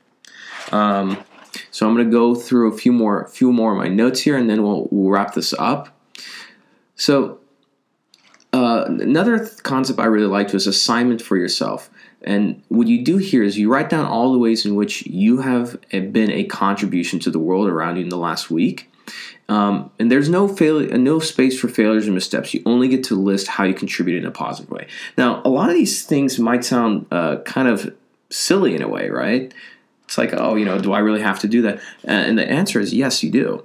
Um, 0.72 1.22
so 1.70 1.86
I'm 1.86 1.94
going 1.94 2.06
to 2.06 2.12
go 2.12 2.34
through 2.34 2.72
a 2.72 2.76
few 2.76 2.92
more, 2.92 3.26
few 3.28 3.52
more 3.52 3.72
of 3.72 3.78
my 3.78 3.88
notes 3.88 4.20
here, 4.20 4.36
and 4.36 4.48
then 4.48 4.62
we'll, 4.62 4.88
we'll 4.90 5.10
wrap 5.10 5.34
this 5.34 5.52
up. 5.58 5.88
So 6.96 7.40
uh, 8.52 8.84
another 8.86 9.48
concept 9.62 9.98
I 9.98 10.06
really 10.06 10.26
liked 10.26 10.52
was 10.52 10.66
assignment 10.66 11.22
for 11.22 11.36
yourself. 11.36 11.90
And 12.22 12.62
what 12.68 12.86
you 12.86 13.02
do 13.02 13.16
here 13.16 13.42
is 13.42 13.58
you 13.58 13.72
write 13.72 13.88
down 13.88 14.04
all 14.04 14.32
the 14.32 14.38
ways 14.38 14.66
in 14.66 14.74
which 14.74 15.06
you 15.06 15.40
have 15.40 15.80
been 15.90 16.30
a 16.30 16.44
contribution 16.44 17.18
to 17.20 17.30
the 17.30 17.38
world 17.38 17.68
around 17.68 17.96
you 17.96 18.02
in 18.02 18.10
the 18.10 18.18
last 18.18 18.50
week. 18.50 18.89
Um, 19.48 19.90
and 19.98 20.10
there's 20.10 20.28
no 20.28 20.46
failure, 20.46 20.96
no 20.96 21.18
space 21.18 21.58
for 21.58 21.68
failures 21.68 22.06
or 22.06 22.12
missteps. 22.12 22.54
You 22.54 22.62
only 22.66 22.88
get 22.88 23.02
to 23.04 23.16
list 23.16 23.48
how 23.48 23.64
you 23.64 23.74
contributed 23.74 24.22
in 24.22 24.28
a 24.28 24.32
positive 24.32 24.70
way. 24.70 24.86
Now, 25.18 25.42
a 25.44 25.48
lot 25.48 25.68
of 25.68 25.74
these 25.74 26.04
things 26.04 26.38
might 26.38 26.64
sound 26.64 27.06
uh, 27.10 27.38
kind 27.38 27.66
of 27.66 27.94
silly 28.30 28.74
in 28.74 28.82
a 28.82 28.88
way, 28.88 29.10
right? 29.10 29.52
It's 30.04 30.18
like, 30.18 30.32
oh, 30.32 30.56
you 30.56 30.64
know, 30.64 30.78
do 30.80 30.92
I 30.92 30.98
really 30.98 31.20
have 31.20 31.38
to 31.40 31.48
do 31.48 31.62
that? 31.62 31.80
And 32.04 32.38
the 32.38 32.48
answer 32.48 32.80
is 32.80 32.92
yes, 32.92 33.22
you 33.22 33.30
do. 33.30 33.64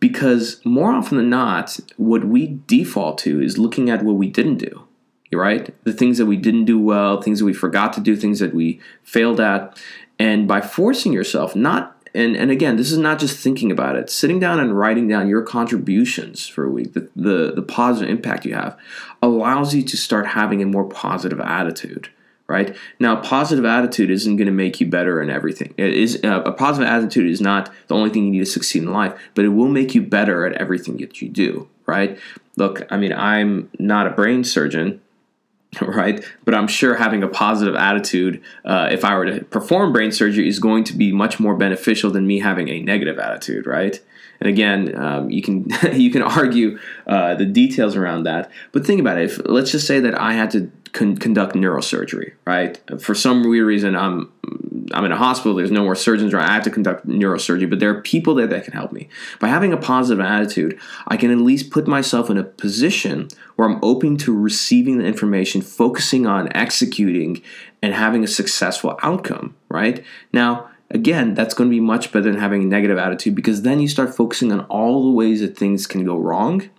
Because 0.00 0.64
more 0.64 0.90
often 0.92 1.18
than 1.18 1.28
not, 1.28 1.78
what 1.96 2.24
we 2.24 2.58
default 2.66 3.18
to 3.18 3.42
is 3.42 3.58
looking 3.58 3.90
at 3.90 4.02
what 4.02 4.14
we 4.16 4.28
didn't 4.28 4.58
do, 4.58 4.84
right? 5.32 5.74
The 5.84 5.92
things 5.92 6.16
that 6.18 6.26
we 6.26 6.36
didn't 6.36 6.64
do 6.64 6.78
well, 6.78 7.20
things 7.20 7.40
that 7.40 7.44
we 7.44 7.52
forgot 7.52 7.92
to 7.94 8.00
do, 8.00 8.16
things 8.16 8.38
that 8.38 8.54
we 8.54 8.80
failed 9.02 9.40
at. 9.40 9.78
And 10.18 10.48
by 10.48 10.60
forcing 10.62 11.12
yourself, 11.12 11.54
not 11.54 11.93
and 12.14 12.36
and 12.36 12.50
again, 12.50 12.76
this 12.76 12.92
is 12.92 12.98
not 12.98 13.18
just 13.18 13.36
thinking 13.36 13.72
about 13.72 13.96
it. 13.96 14.08
Sitting 14.10 14.38
down 14.38 14.60
and 14.60 14.78
writing 14.78 15.08
down 15.08 15.28
your 15.28 15.42
contributions 15.42 16.46
for 16.46 16.64
a 16.64 16.70
week, 16.70 16.92
the, 16.92 17.08
the, 17.16 17.52
the 17.54 17.62
positive 17.62 18.08
impact 18.08 18.44
you 18.44 18.54
have, 18.54 18.78
allows 19.22 19.74
you 19.74 19.82
to 19.82 19.96
start 19.96 20.28
having 20.28 20.62
a 20.62 20.66
more 20.66 20.84
positive 20.84 21.40
attitude. 21.40 22.08
Right 22.46 22.76
now, 23.00 23.16
positive 23.16 23.64
attitude 23.64 24.10
isn't 24.10 24.36
going 24.36 24.46
to 24.46 24.52
make 24.52 24.78
you 24.78 24.86
better 24.86 25.22
in 25.22 25.30
everything. 25.30 25.72
It 25.78 25.94
is 25.94 26.20
uh, 26.22 26.42
a 26.44 26.52
positive 26.52 26.88
attitude 26.88 27.30
is 27.30 27.40
not 27.40 27.72
the 27.88 27.94
only 27.94 28.10
thing 28.10 28.26
you 28.26 28.32
need 28.32 28.40
to 28.40 28.46
succeed 28.46 28.82
in 28.82 28.92
life, 28.92 29.18
but 29.34 29.46
it 29.46 29.48
will 29.48 29.68
make 29.68 29.94
you 29.94 30.02
better 30.02 30.46
at 30.46 30.52
everything 30.60 30.98
that 30.98 31.22
you 31.22 31.30
do. 31.30 31.68
Right? 31.86 32.18
Look, 32.56 32.86
I 32.90 32.98
mean, 32.98 33.12
I'm 33.12 33.70
not 33.78 34.06
a 34.06 34.10
brain 34.10 34.44
surgeon, 34.44 35.00
right? 35.82 36.24
But 36.44 36.54
I'm 36.54 36.68
sure 36.68 36.94
having 36.94 37.22
a 37.22 37.28
positive 37.28 37.74
attitude, 37.74 38.42
uh, 38.64 38.88
if 38.90 39.04
I 39.04 39.16
were 39.16 39.26
to 39.26 39.44
perform 39.44 39.92
brain 39.92 40.12
surgery, 40.12 40.48
is 40.48 40.58
going 40.58 40.84
to 40.84 40.92
be 40.94 41.12
much 41.12 41.40
more 41.40 41.54
beneficial 41.54 42.10
than 42.10 42.26
me 42.26 42.40
having 42.40 42.68
a 42.68 42.80
negative 42.80 43.18
attitude, 43.18 43.66
right? 43.66 44.00
And 44.40 44.48
again, 44.48 44.96
um, 44.96 45.30
you 45.30 45.42
can 45.42 45.66
you 45.92 46.10
can 46.10 46.22
argue 46.22 46.78
uh, 47.06 47.34
the 47.34 47.46
details 47.46 47.96
around 47.96 48.24
that, 48.24 48.50
but 48.72 48.86
think 48.86 49.00
about 49.00 49.18
it. 49.18 49.24
If 49.24 49.40
let's 49.46 49.70
just 49.70 49.86
say 49.86 50.00
that 50.00 50.18
I 50.20 50.32
had 50.32 50.50
to 50.52 50.70
con- 50.94 51.16
conduct 51.16 51.54
neurosurgery, 51.54 52.32
right? 52.46 52.80
For 53.00 53.14
some 53.14 53.46
weird 53.46 53.66
reason, 53.66 53.94
I'm 53.94 54.32
I'm 54.92 55.04
in 55.04 55.12
a 55.12 55.16
hospital. 55.16 55.54
There's 55.54 55.70
no 55.70 55.82
more 55.82 55.94
surgeons 55.94 56.32
around. 56.32 56.48
I 56.48 56.54
have 56.54 56.62
to 56.64 56.70
conduct 56.70 57.06
neurosurgery, 57.06 57.68
but 57.68 57.80
there 57.80 57.90
are 57.90 58.00
people 58.00 58.34
there 58.34 58.46
that 58.46 58.64
can 58.64 58.72
help 58.72 58.92
me. 58.92 59.08
By 59.40 59.48
having 59.48 59.72
a 59.72 59.76
positive 59.76 60.24
attitude, 60.24 60.78
I 61.08 61.16
can 61.16 61.30
at 61.30 61.38
least 61.38 61.70
put 61.70 61.86
myself 61.86 62.30
in 62.30 62.38
a 62.38 62.44
position 62.44 63.28
where 63.56 63.68
I'm 63.68 63.80
open 63.82 64.16
to 64.18 64.36
receiving 64.36 64.98
the 64.98 65.04
information, 65.04 65.60
focusing 65.60 66.26
on 66.26 66.54
executing, 66.56 67.42
and 67.82 67.92
having 67.92 68.24
a 68.24 68.28
successful 68.28 68.98
outcome. 69.02 69.54
Right 69.68 70.02
now. 70.32 70.70
Again, 70.90 71.34
that's 71.34 71.54
going 71.54 71.68
to 71.68 71.74
be 71.74 71.80
much 71.80 72.12
better 72.12 72.30
than 72.30 72.38
having 72.38 72.62
a 72.62 72.66
negative 72.66 72.98
attitude 72.98 73.34
because 73.34 73.62
then 73.62 73.80
you 73.80 73.88
start 73.88 74.14
focusing 74.14 74.52
on 74.52 74.60
all 74.66 75.02
the 75.02 75.10
ways 75.10 75.40
that 75.40 75.56
things 75.56 75.88
can 75.88 76.04
go 76.04 76.16
wrong. 76.16 76.70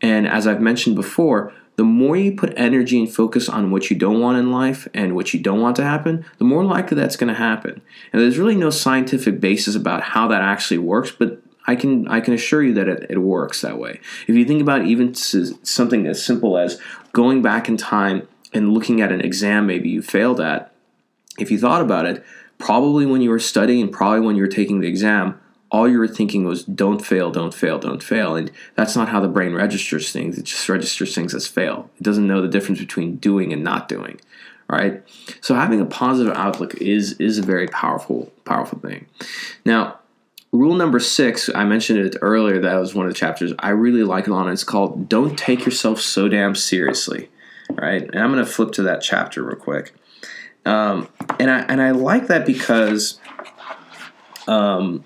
And 0.00 0.26
as 0.26 0.48
I've 0.48 0.60
mentioned 0.60 0.96
before, 0.96 1.52
the 1.76 1.84
more 1.84 2.16
you 2.16 2.32
put 2.32 2.52
energy 2.56 2.98
and 2.98 3.12
focus 3.12 3.48
on 3.48 3.70
what 3.70 3.90
you 3.90 3.96
don't 3.96 4.20
want 4.20 4.38
in 4.38 4.52
life 4.52 4.86
and 4.92 5.14
what 5.14 5.32
you 5.32 5.40
don't 5.40 5.60
want 5.60 5.76
to 5.76 5.84
happen, 5.84 6.24
the 6.38 6.44
more 6.44 6.64
likely 6.64 6.96
that's 6.96 7.16
going 7.16 7.32
to 7.32 7.38
happen. 7.38 7.80
And 8.12 8.20
there's 8.20 8.38
really 8.38 8.54
no 8.54 8.70
scientific 8.70 9.40
basis 9.40 9.74
about 9.74 10.02
how 10.02 10.28
that 10.28 10.42
actually 10.42 10.78
works, 10.78 11.10
but 11.10 11.40
I 11.66 11.76
can 11.76 12.08
I 12.08 12.20
can 12.20 12.34
assure 12.34 12.62
you 12.62 12.74
that 12.74 12.88
it, 12.88 13.06
it 13.08 13.18
works 13.18 13.60
that 13.60 13.78
way. 13.78 14.00
If 14.26 14.34
you 14.34 14.44
think 14.44 14.60
about 14.60 14.84
even 14.84 15.14
something 15.14 16.06
as 16.06 16.24
simple 16.24 16.58
as 16.58 16.80
going 17.12 17.40
back 17.40 17.68
in 17.68 17.76
time 17.76 18.28
and 18.52 18.74
looking 18.74 19.00
at 19.00 19.12
an 19.12 19.20
exam 19.20 19.66
maybe 19.66 19.88
you 19.88 20.02
failed 20.02 20.40
at, 20.40 20.72
if 21.38 21.50
you 21.50 21.58
thought 21.58 21.80
about 21.80 22.04
it, 22.04 22.24
probably 22.58 23.06
when 23.06 23.22
you 23.22 23.30
were 23.30 23.38
studying 23.38 23.90
probably 23.90 24.20
when 24.20 24.36
you 24.36 24.42
were 24.42 24.48
taking 24.48 24.80
the 24.80 24.88
exam, 24.88 25.40
all 25.72 25.88
you 25.88 25.98
were 25.98 26.06
thinking 26.06 26.44
was 26.44 26.64
don't 26.64 27.04
fail, 27.04 27.30
don't 27.30 27.54
fail, 27.54 27.78
don't 27.78 28.02
fail. 28.02 28.36
And 28.36 28.52
that's 28.76 28.94
not 28.94 29.08
how 29.08 29.20
the 29.20 29.28
brain 29.28 29.54
registers 29.54 30.12
things. 30.12 30.36
It 30.38 30.44
just 30.44 30.68
registers 30.68 31.14
things 31.14 31.34
as 31.34 31.46
fail. 31.46 31.90
It 31.96 32.02
doesn't 32.02 32.26
know 32.26 32.42
the 32.42 32.48
difference 32.48 32.78
between 32.78 33.16
doing 33.16 33.54
and 33.54 33.64
not 33.64 33.88
doing. 33.88 34.20
Right? 34.68 35.02
So 35.40 35.54
having 35.54 35.80
a 35.80 35.86
positive 35.86 36.34
outlook 36.36 36.74
is 36.76 37.12
is 37.14 37.38
a 37.38 37.42
very 37.42 37.66
powerful, 37.66 38.32
powerful 38.44 38.78
thing. 38.78 39.06
Now, 39.64 39.98
rule 40.52 40.74
number 40.74 41.00
six, 41.00 41.50
I 41.54 41.64
mentioned 41.64 41.98
it 41.98 42.16
earlier, 42.20 42.60
that 42.60 42.76
was 42.76 42.94
one 42.94 43.06
of 43.06 43.12
the 43.12 43.18
chapters. 43.18 43.52
I 43.58 43.70
really 43.70 44.04
like 44.04 44.26
it 44.26 44.32
on 44.32 44.48
It's 44.50 44.64
called 44.64 45.08
Don't 45.08 45.38
Take 45.38 45.64
Yourself 45.64 46.00
So 46.00 46.28
Damn 46.28 46.54
Seriously. 46.54 47.30
Right? 47.70 48.02
And 48.02 48.18
I'm 48.18 48.30
gonna 48.30 48.46
flip 48.46 48.72
to 48.72 48.82
that 48.82 49.00
chapter 49.00 49.42
real 49.42 49.56
quick. 49.56 49.94
Um, 50.66 51.08
and 51.40 51.50
I 51.50 51.60
and 51.60 51.80
I 51.80 51.90
like 51.90 52.26
that 52.28 52.46
because 52.46 53.18
um, 54.46 55.04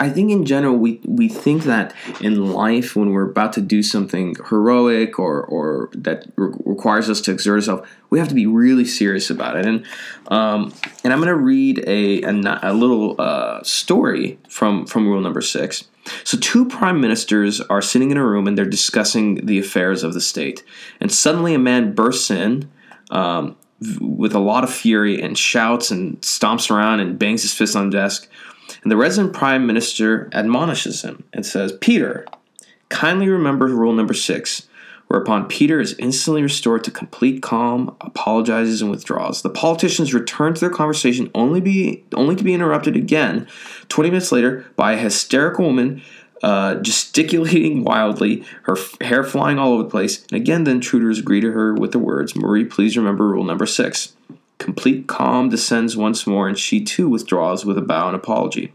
I 0.00 0.08
think 0.08 0.30
in 0.30 0.44
general 0.44 0.76
we 0.76 1.00
we 1.04 1.28
think 1.28 1.64
that 1.64 1.94
in 2.20 2.52
life 2.52 2.96
when 2.96 3.10
we're 3.10 3.30
about 3.30 3.52
to 3.54 3.60
do 3.60 3.82
something 3.82 4.34
heroic 4.48 5.18
or 5.18 5.44
or 5.44 5.90
that 5.94 6.26
re- 6.36 6.52
requires 6.64 7.08
us 7.08 7.20
to 7.22 7.32
exert 7.32 7.56
ourselves, 7.56 7.88
we 8.10 8.18
have 8.18 8.28
to 8.28 8.34
be 8.34 8.46
really 8.46 8.84
serious 8.84 9.30
about 9.30 9.56
it. 9.56 9.66
And 9.66 9.84
um, 10.28 10.74
and 11.04 11.12
I'm 11.12 11.20
going 11.20 11.28
to 11.28 11.36
read 11.36 11.84
a 11.86 12.22
a, 12.22 12.58
a 12.62 12.72
little 12.72 13.14
uh, 13.20 13.62
story 13.62 14.38
from 14.48 14.86
from 14.86 15.06
rule 15.06 15.20
number 15.20 15.40
six. 15.40 15.84
So 16.24 16.36
two 16.38 16.66
prime 16.66 17.00
ministers 17.00 17.60
are 17.60 17.82
sitting 17.82 18.10
in 18.10 18.16
a 18.16 18.26
room 18.26 18.48
and 18.48 18.58
they're 18.58 18.64
discussing 18.64 19.46
the 19.46 19.60
affairs 19.60 20.02
of 20.02 20.14
the 20.14 20.20
state, 20.20 20.64
and 21.00 21.12
suddenly 21.12 21.54
a 21.54 21.58
man 21.58 21.94
bursts 21.94 22.30
in. 22.30 22.70
Um, 23.10 23.56
with 24.00 24.32
a 24.32 24.38
lot 24.38 24.62
of 24.62 24.72
fury 24.72 25.20
and 25.20 25.36
shouts 25.36 25.90
and 25.90 26.20
stomps 26.20 26.70
around 26.70 27.00
and 27.00 27.18
bangs 27.18 27.42
his 27.42 27.52
fist 27.52 27.74
on 27.74 27.90
the 27.90 27.96
desk. 27.96 28.28
And 28.82 28.90
the 28.90 28.96
resident 28.96 29.32
prime 29.34 29.66
minister 29.66 30.28
admonishes 30.32 31.02
him 31.02 31.24
and 31.32 31.46
says, 31.46 31.72
Peter, 31.80 32.26
kindly 32.88 33.28
remember 33.28 33.66
rule 33.66 33.92
number 33.92 34.14
six, 34.14 34.68
whereupon 35.06 35.46
Peter 35.46 35.80
is 35.80 35.94
instantly 35.98 36.42
restored 36.42 36.82
to 36.84 36.90
complete 36.90 37.42
calm, 37.42 37.94
apologizes, 38.00 38.82
and 38.82 38.90
withdraws. 38.90 39.42
The 39.42 39.50
politicians 39.50 40.14
return 40.14 40.54
to 40.54 40.60
their 40.60 40.70
conversation 40.70 41.30
only, 41.34 41.60
be, 41.60 42.04
only 42.14 42.34
to 42.34 42.44
be 42.44 42.54
interrupted 42.54 42.96
again 42.96 43.46
20 43.88 44.10
minutes 44.10 44.32
later 44.32 44.66
by 44.74 44.92
a 44.92 44.98
hysterical 44.98 45.66
woman 45.66 46.02
uh, 46.42 46.74
gesticulating 46.76 47.84
wildly, 47.84 48.44
her 48.62 48.76
f- 48.76 49.00
hair 49.00 49.22
flying 49.22 49.58
all 49.58 49.74
over 49.74 49.84
the 49.84 49.88
place. 49.88 50.24
And 50.24 50.40
again, 50.40 50.64
the 50.64 50.72
intruders 50.72 51.20
greet 51.20 51.44
her 51.44 51.72
with 51.72 51.92
the 51.92 51.98
words, 52.00 52.34
Marie, 52.34 52.64
please 52.64 52.96
remember 52.96 53.28
rule 53.28 53.44
number 53.44 53.66
six. 53.66 54.14
Complete 54.62 55.08
calm 55.08 55.48
descends 55.48 55.96
once 55.96 56.24
more, 56.24 56.46
and 56.46 56.56
she 56.56 56.84
too 56.84 57.08
withdraws 57.08 57.64
with 57.64 57.76
a 57.76 57.82
bow 57.82 58.06
and 58.06 58.14
apology. 58.14 58.72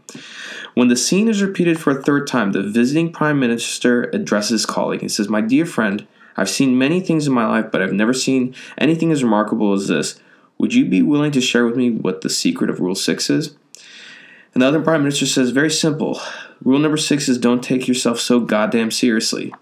When 0.74 0.88
the 0.88 0.96
scene 0.96 1.28
is 1.28 1.42
repeated 1.42 1.80
for 1.80 1.90
a 1.90 2.02
third 2.02 2.26
time, 2.26 2.52
the 2.52 2.62
visiting 2.62 3.10
prime 3.10 3.40
minister 3.40 4.02
addresses 4.12 4.50
his 4.50 4.66
colleague 4.66 5.00
and 5.00 5.10
says, 5.10 5.30
My 5.30 5.40
dear 5.40 5.64
friend, 5.64 6.06
I've 6.36 6.50
seen 6.50 6.76
many 6.76 7.00
things 7.00 7.26
in 7.26 7.32
my 7.32 7.46
life, 7.46 7.72
but 7.72 7.80
I've 7.80 7.94
never 7.94 8.12
seen 8.12 8.54
anything 8.76 9.10
as 9.10 9.24
remarkable 9.24 9.72
as 9.72 9.88
this. 9.88 10.20
Would 10.58 10.74
you 10.74 10.84
be 10.84 11.00
willing 11.00 11.32
to 11.32 11.40
share 11.40 11.64
with 11.64 11.74
me 11.74 11.90
what 11.90 12.20
the 12.20 12.28
secret 12.28 12.68
of 12.68 12.80
Rule 12.80 12.94
6 12.94 13.30
is? 13.30 13.56
And 14.52 14.60
the 14.60 14.66
other 14.66 14.82
prime 14.82 15.00
minister 15.00 15.24
says, 15.24 15.52
Very 15.52 15.70
simple. 15.70 16.20
Rule 16.62 16.80
number 16.80 16.98
6 16.98 17.30
is 17.30 17.38
don't 17.38 17.64
take 17.64 17.88
yourself 17.88 18.20
so 18.20 18.40
goddamn 18.40 18.90
seriously. 18.90 19.54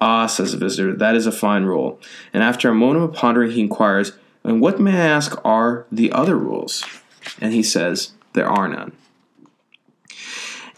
Ah, 0.00 0.26
says 0.26 0.52
the 0.52 0.58
visitor, 0.58 0.94
that 0.94 1.16
is 1.16 1.26
a 1.26 1.32
fine 1.32 1.64
rule. 1.64 1.98
And 2.32 2.44
after 2.44 2.68
a 2.68 2.74
moment 2.74 3.04
of 3.04 3.14
pondering, 3.14 3.50
he 3.50 3.62
inquires, 3.62 4.12
and 4.46 4.60
what, 4.60 4.80
may 4.80 4.92
I 4.92 5.06
ask, 5.06 5.38
are 5.44 5.86
the 5.90 6.12
other 6.12 6.36
rules? 6.36 6.84
And 7.40 7.52
he 7.52 7.62
says, 7.62 8.12
There 8.32 8.48
are 8.48 8.68
none. 8.68 8.92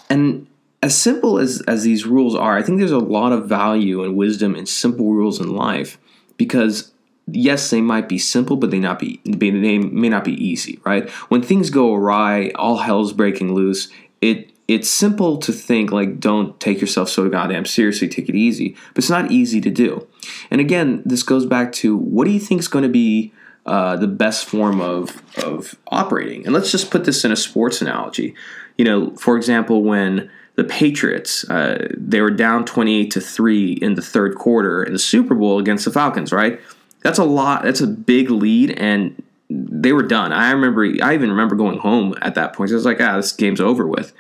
And 0.09 0.47
as 0.83 0.97
simple 0.97 1.39
as, 1.39 1.61
as 1.69 1.83
these 1.83 2.07
rules 2.07 2.35
are, 2.35 2.57
I 2.57 2.63
think 2.63 2.79
there's 2.79 2.91
a 2.91 2.99
lot 2.99 3.33
of 3.33 3.47
value 3.47 4.03
and 4.03 4.17
wisdom 4.17 4.57
in 4.57 4.65
simple 4.65 5.13
rules 5.13 5.39
in 5.39 5.55
life 5.55 5.99
because 6.39 6.93
yes, 7.31 7.69
they 7.69 7.83
might 7.83 8.09
be 8.09 8.19
simple, 8.19 8.57
but 8.57 8.71
they 8.71 8.79
not 8.79 8.99
be 8.99 9.21
they 9.25 9.51
may 9.51 10.09
not 10.09 10.25
be 10.25 10.43
easy, 10.43 10.81
right? 10.85 11.09
When 11.29 11.43
things 11.43 11.69
go 11.69 11.95
awry, 11.95 12.53
all 12.55 12.79
hell's 12.79 13.13
breaking 13.13 13.55
loose. 13.55 13.89
It 14.23 14.51
it's 14.67 14.91
simple 14.91 15.39
to 15.39 15.53
think 15.53 15.91
like 15.93 16.21
don't 16.21 16.59
take 16.61 16.81
yourself 16.81 17.09
so 17.09 17.29
goddamn 17.29 17.67
seriously, 17.67 18.09
take 18.09 18.29
it 18.29 18.35
easy, 18.35 18.77
but 18.95 18.99
it's 18.99 19.11
not 19.11 19.31
easy 19.31 19.61
to 19.61 19.71
do. 19.71 20.07
And 20.51 20.61
again, 20.61 21.03
this 21.05 21.23
goes 21.23 21.45
back 21.45 21.73
to 21.73 21.97
what 21.97 22.25
do 22.25 22.31
you 22.31 22.41
think 22.41 22.61
is 22.61 22.69
going 22.69 22.85
to 22.85 22.89
be 22.89 23.33
uh, 23.69 23.97
the 23.97 24.09
best 24.09 24.47
form 24.47 24.81
of 24.81 25.23
of 25.45 25.77
operating? 25.89 26.45
And 26.45 26.55
let's 26.55 26.73
just 26.73 26.91
put 26.91 27.05
this 27.05 27.25
in 27.25 27.31
a 27.31 27.37
sports 27.37 27.83
analogy. 27.83 28.35
You 28.79 28.85
know, 28.85 29.11
for 29.17 29.37
example, 29.37 29.83
when 29.83 30.31
the 30.55 30.65
Patriots 30.65 31.49
uh, 31.51 31.89
they 31.97 32.21
were 32.21 32.31
down 32.31 32.65
twenty 32.65 32.99
eight 32.99 33.11
to 33.13 33.21
three 33.21 33.73
in 33.75 33.95
the 33.95 34.03
third 34.03 34.37
quarter 34.37 34.83
in 34.83 34.93
the 34.93 34.99
Super 34.99 35.35
Bowl 35.35 35.59
against 35.59 35.85
the 35.85 35.93
Falcons, 35.93 36.33
right? 36.33 36.61
That's 37.03 37.19
a 37.19 37.25
lot. 37.25 37.63
That's 37.63 37.81
a 37.81 37.87
big 37.87 38.31
lead, 38.31 38.71
and 38.73 39.23
they 39.51 39.93
were 39.93 40.03
done. 40.03 40.33
I 40.33 40.51
remember. 40.51 40.85
I 41.03 41.15
even 41.15 41.31
remember 41.31 41.55
going 41.55 41.79
home 41.79 42.15
at 42.23 42.35
that 42.37 42.55
point. 42.55 42.71
I 42.71 42.75
was 42.75 42.85
like, 42.85 43.01
ah, 43.01 43.17
this 43.17 43.33
game's 43.33 43.61
over 43.61 43.87
with. 43.87 44.13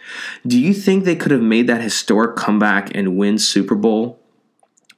Do 0.46 0.60
you 0.60 0.74
think 0.74 1.04
they 1.04 1.16
could 1.16 1.32
have 1.32 1.42
made 1.42 1.66
that 1.66 1.80
historic 1.80 2.36
comeback 2.36 2.94
and 2.94 3.16
win 3.16 3.38
Super 3.38 3.74
Bowl? 3.74 4.17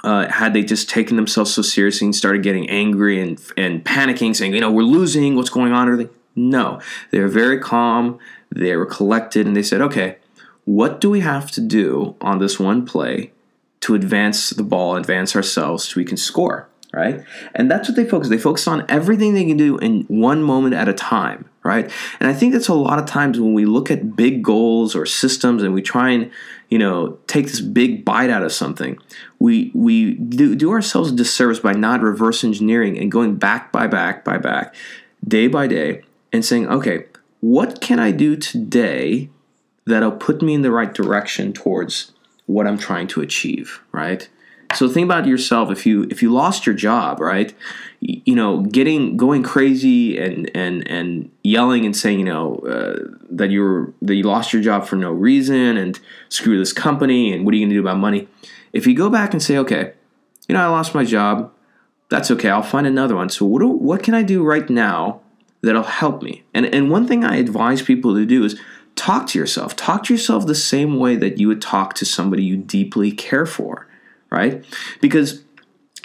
Uh, 0.03 0.29
had 0.29 0.55
they 0.55 0.63
just 0.63 0.89
taken 0.89 1.17
themselves 1.17 1.53
so 1.53 1.63
seriously 1.63 2.07
and 2.07 2.15
started 2.15 2.43
getting 2.43 2.69
angry 2.71 3.21
and 3.21 3.41
and 3.57 3.85
panicking, 3.85 4.35
saying, 4.35 4.55
you 4.55 4.61
know, 4.61 4.71
we're 4.71 4.83
losing, 4.83 5.37
what's 5.37 5.51
going 5.51 5.73
on? 5.73 5.89
Everything. 5.89 6.15
No, 6.37 6.81
they 7.11 7.21
were 7.21 7.29
very 7.29 7.59
calm. 7.59 8.19
They 8.51 8.77
were 8.77 8.87
collected, 8.87 9.47
and 9.47 9.57
they 9.57 9.63
said, 9.63 9.81
okay, 9.81 10.17
what 10.65 11.01
do 11.01 11.11
we 11.11 11.21
have 11.21 11.51
to 11.53 11.61
do 11.61 12.17
on 12.21 12.39
this 12.39 12.59
one 12.59 12.87
play 12.87 13.33
to 13.81 13.95
advance 13.95 14.51
the 14.51 14.63
ball, 14.63 14.97
advance 14.97 15.35
ourselves, 15.37 15.89
so 15.89 15.95
we 15.97 16.05
can 16.05 16.17
score? 16.17 16.69
right? 16.93 17.25
And 17.55 17.71
that's 17.71 17.89
what 17.89 17.97
they 17.97 18.05
focus. 18.05 18.29
They 18.29 18.39
focus 18.39 18.67
on 18.67 18.85
everything 18.89 19.35
they 19.35 19.45
can 19.45 19.57
do 19.57 19.79
in 19.79 20.03
one 20.09 20.43
moment 20.43 20.75
at 20.75 20.89
a 20.89 20.93
time, 20.93 21.49
right? 21.63 21.91
And 22.19 22.29
I 22.29 22.35
think 22.35 22.53
that's 22.53 22.69
a 22.69 22.75
lot 22.75 22.99
of 22.99 23.07
times 23.07 23.39
when 23.39 23.55
we 23.55 23.65
look 23.65 23.91
at 23.91 24.17
big 24.17 24.43
goals 24.43 24.97
or 24.97 25.07
systems 25.07 25.63
and 25.63 25.73
we 25.73 25.83
try 25.83 26.11
and 26.11 26.31
you 26.71 26.79
know 26.79 27.19
take 27.27 27.47
this 27.47 27.61
big 27.61 28.05
bite 28.05 28.31
out 28.31 28.43
of 28.43 28.53
something, 28.53 28.99
we 29.39 29.71
we 29.75 30.15
do, 30.15 30.55
do 30.55 30.73
ourselves 30.73 31.11
a 31.11 31.15
disservice 31.15 31.59
by 31.59 31.73
not 31.73 32.01
reverse 32.01 32.43
engineering 32.43 32.99
and 32.99 33.13
going 33.13 33.37
back 33.37 33.71
by 33.73 33.87
back 33.87 34.25
by 34.25 34.39
back, 34.39 34.75
day 35.27 35.49
by 35.49 35.67
day, 35.67 36.03
and 36.33 36.45
saying, 36.45 36.69
okay, 36.69 37.05
what 37.41 37.81
can 37.81 37.99
I 37.99 38.13
do 38.13 38.37
today 38.37 39.29
that'll 39.87 40.13
put 40.13 40.41
me 40.41 40.55
in 40.55 40.63
the 40.63 40.71
right 40.71 40.93
direction 40.93 41.53
towards 41.53 42.13
what 42.47 42.67
I'm 42.67 42.79
trying 42.79 43.09
to 43.09 43.21
achieve, 43.21 43.81
right? 43.93 44.29
So 44.75 44.89
think 44.89 45.05
about 45.05 45.27
yourself 45.27 45.71
if 45.71 45.85
you 45.85 46.07
if 46.11 46.23
you 46.23 46.33
lost 46.33 46.67
your 46.67 46.75
job, 46.75 47.21
right? 47.21 47.55
You 48.01 48.35
know, 48.35 48.63
getting 48.63 49.17
going 49.17 49.43
crazy 49.43 50.19
and 50.19 50.51
and 50.55 50.89
and 50.89 51.31
yelling 51.43 51.85
and 51.85 51.95
saying, 51.95 52.19
you 52.19 52.25
know, 52.25 52.57
uh, 52.57 52.99
that 53.31 53.51
you're 53.51 53.93
that 54.01 54.15
you 54.15 54.23
lost 54.23 54.53
your 54.53 54.63
job 54.63 54.87
for 54.87 54.97
no 54.97 55.11
reason 55.11 55.77
and 55.77 56.01
screw 56.29 56.59
this 56.59 56.73
company 56.73 57.33
and 57.33 57.45
what 57.45 57.53
are 57.53 57.59
you 57.59 57.65
going 57.65 57.71
to 57.71 57.77
do 57.77 57.81
about 57.81 57.99
money? 57.99 58.27
If 58.73 58.87
you 58.87 58.95
go 58.95 59.11
back 59.11 59.33
and 59.33 59.43
say, 59.43 59.59
okay, 59.59 59.93
you 60.49 60.55
know, 60.55 60.63
I 60.63 60.69
lost 60.69 60.95
my 60.95 61.05
job, 61.05 61.53
that's 62.09 62.31
okay. 62.31 62.49
I'll 62.49 62.63
find 62.63 62.87
another 62.87 63.17
one. 63.17 63.29
So 63.29 63.45
what 63.45 63.61
do, 63.61 63.69
what 63.69 64.03
can 64.03 64.15
I 64.15 64.23
do 64.23 64.43
right 64.43 64.69
now 64.71 65.21
that'll 65.61 65.83
help 65.83 66.23
me? 66.23 66.45
And 66.55 66.67
and 66.67 66.91
one 66.91 67.07
thing 67.07 67.23
I 67.23 67.37
advise 67.37 67.83
people 67.83 68.15
to 68.15 68.25
do 68.25 68.45
is 68.45 68.59
talk 68.97 69.27
to 69.29 69.39
yourself. 69.39 69.77
Talk 69.77 70.05
to 70.05 70.15
yourself 70.15 70.47
the 70.47 70.55
same 70.55 70.99
way 70.99 71.17
that 71.17 71.39
you 71.39 71.49
would 71.49 71.61
talk 71.61 71.93
to 71.95 72.07
somebody 72.07 72.45
you 72.45 72.57
deeply 72.57 73.13
care 73.13 73.45
for 73.45 73.87
right? 74.31 74.65
Because 75.01 75.43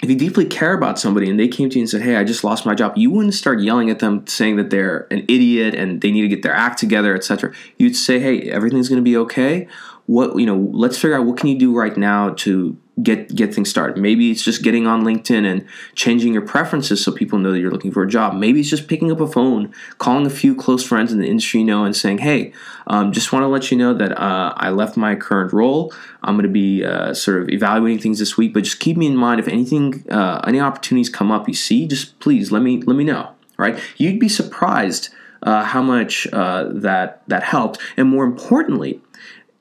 if 0.02 0.10
you 0.10 0.16
deeply 0.16 0.44
care 0.44 0.74
about 0.74 0.98
somebody 0.98 1.30
and 1.30 1.40
they 1.40 1.48
came 1.48 1.70
to 1.70 1.76
you 1.76 1.82
and 1.82 1.90
said, 1.90 2.02
Hey, 2.02 2.16
I 2.16 2.24
just 2.24 2.44
lost 2.44 2.66
my 2.66 2.74
job, 2.74 2.96
you 2.96 3.10
wouldn't 3.10 3.34
start 3.34 3.60
yelling 3.60 3.90
at 3.90 3.98
them 3.98 4.26
saying 4.26 4.56
that 4.56 4.70
they're 4.70 5.06
an 5.10 5.20
idiot 5.28 5.74
and 5.74 6.00
they 6.00 6.10
need 6.10 6.22
to 6.22 6.28
get 6.28 6.42
their 6.42 6.54
act 6.54 6.78
together, 6.78 7.14
etc. 7.14 7.52
You'd 7.78 7.96
say, 7.96 8.18
Hey, 8.18 8.42
everything's 8.50 8.88
gonna 8.88 9.02
be 9.02 9.16
okay. 9.16 9.68
What 10.06 10.38
you 10.38 10.46
know, 10.46 10.70
let's 10.72 10.98
figure 10.98 11.16
out 11.16 11.24
what 11.24 11.38
can 11.38 11.48
you 11.48 11.58
do 11.58 11.74
right 11.74 11.96
now 11.96 12.30
to 12.30 12.76
get 13.02 13.34
get 13.34 13.54
things 13.54 13.68
started. 13.68 14.00
Maybe 14.00 14.30
it's 14.30 14.42
just 14.42 14.62
getting 14.62 14.86
on 14.86 15.04
LinkedIn 15.04 15.44
and 15.44 15.66
changing 15.94 16.32
your 16.32 16.42
preferences 16.42 17.04
so 17.04 17.12
people 17.12 17.38
know 17.38 17.52
that 17.52 17.60
you're 17.60 17.70
looking 17.70 17.92
for 17.92 18.02
a 18.02 18.08
job. 18.08 18.34
Maybe 18.34 18.60
it's 18.60 18.70
just 18.70 18.88
picking 18.88 19.12
up 19.12 19.20
a 19.20 19.26
phone, 19.26 19.72
calling 19.98 20.26
a 20.26 20.30
few 20.30 20.54
close 20.54 20.82
friends 20.82 21.12
in 21.12 21.18
the 21.20 21.26
industry 21.26 21.60
you 21.60 21.66
know, 21.66 21.84
and 21.84 21.94
saying, 21.94 22.18
"Hey, 22.18 22.52
um, 22.86 23.12
just 23.12 23.32
want 23.32 23.42
to 23.42 23.48
let 23.48 23.70
you 23.70 23.76
know 23.76 23.92
that 23.94 24.18
uh, 24.18 24.54
I 24.56 24.70
left 24.70 24.96
my 24.96 25.14
current 25.14 25.52
role. 25.52 25.92
I'm 26.22 26.36
going 26.36 26.44
to 26.44 26.52
be 26.52 26.84
uh, 26.84 27.12
sort 27.12 27.42
of 27.42 27.50
evaluating 27.50 27.98
things 27.98 28.18
this 28.18 28.36
week, 28.36 28.54
but 28.54 28.64
just 28.64 28.80
keep 28.80 28.96
me 28.96 29.06
in 29.06 29.16
mind 29.16 29.40
if 29.40 29.48
anything, 29.48 30.04
uh, 30.10 30.40
any 30.46 30.60
opportunities 30.60 31.10
come 31.10 31.30
up 31.30 31.48
you 31.48 31.54
see, 31.54 31.86
just 31.86 32.18
please 32.18 32.50
let 32.50 32.62
me 32.62 32.80
let 32.82 32.96
me 32.96 33.04
know." 33.04 33.30
Right? 33.58 33.78
You'd 33.96 34.20
be 34.20 34.28
surprised. 34.28 35.10
Uh, 35.42 35.62
how 35.62 35.82
much 35.82 36.26
uh, 36.32 36.64
that 36.72 37.20
that 37.28 37.42
helped, 37.42 37.78
and 37.98 38.08
more 38.08 38.24
importantly, 38.24 39.00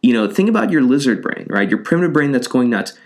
you 0.02 0.14
know, 0.14 0.28
think 0.32 0.48
about 0.50 0.72
your 0.72 0.82
lizard 0.82 1.22
brain, 1.22 1.46
right? 1.50 1.70
Your 1.70 1.80
primitive 1.80 2.14
brain 2.14 2.32
that's 2.32 2.48
going 2.48 2.70
nuts 2.70 2.98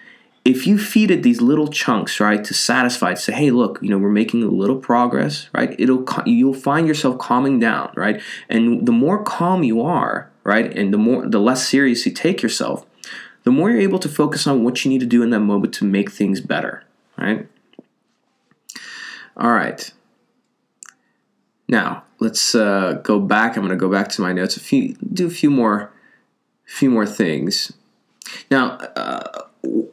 if 0.45 0.65
you 0.65 0.77
feed 0.77 1.11
it 1.11 1.21
these 1.21 1.41
little 1.41 1.67
chunks, 1.67 2.19
right, 2.19 2.43
to 2.43 2.53
satisfy, 2.53 3.13
say, 3.13 3.33
hey, 3.33 3.51
look, 3.51 3.79
you 3.81 3.89
know, 3.89 3.97
we're 3.97 4.09
making 4.09 4.43
a 4.43 4.47
little 4.47 4.77
progress, 4.77 5.49
right? 5.53 5.75
It'll 5.77 6.05
you'll 6.25 6.53
find 6.53 6.87
yourself 6.87 7.17
calming 7.17 7.59
down, 7.59 7.91
right? 7.95 8.21
And 8.47 8.85
the 8.85 8.91
more 8.91 9.23
calm 9.23 9.63
you 9.63 9.81
are, 9.81 10.31
right, 10.43 10.75
and 10.75 10.93
the 10.93 10.97
more 10.97 11.27
the 11.27 11.39
less 11.39 11.67
serious 11.67 12.05
you 12.05 12.13
take 12.13 12.41
yourself, 12.41 12.85
the 13.43 13.51
more 13.51 13.69
you're 13.69 13.81
able 13.81 13.99
to 13.99 14.09
focus 14.09 14.47
on 14.47 14.63
what 14.63 14.83
you 14.83 14.89
need 14.89 14.99
to 14.99 15.05
do 15.05 15.23
in 15.23 15.29
that 15.31 15.41
moment 15.41 15.73
to 15.75 15.85
make 15.85 16.11
things 16.11 16.39
better, 16.41 16.83
right? 17.17 17.47
All 19.35 19.51
right. 19.51 19.91
Now 21.67 22.03
let's 22.19 22.55
uh, 22.55 22.99
go 23.03 23.19
back. 23.19 23.55
I'm 23.55 23.63
going 23.63 23.69
to 23.69 23.75
go 23.75 23.91
back 23.91 24.09
to 24.09 24.21
my 24.21 24.33
notes. 24.33 24.57
A 24.57 24.59
few, 24.59 24.95
do 25.13 25.27
a 25.27 25.29
few 25.29 25.49
more, 25.49 25.91
few 26.65 26.89
more 26.89 27.05
things. 27.05 27.73
Now. 28.49 28.77
Uh, 28.95 29.43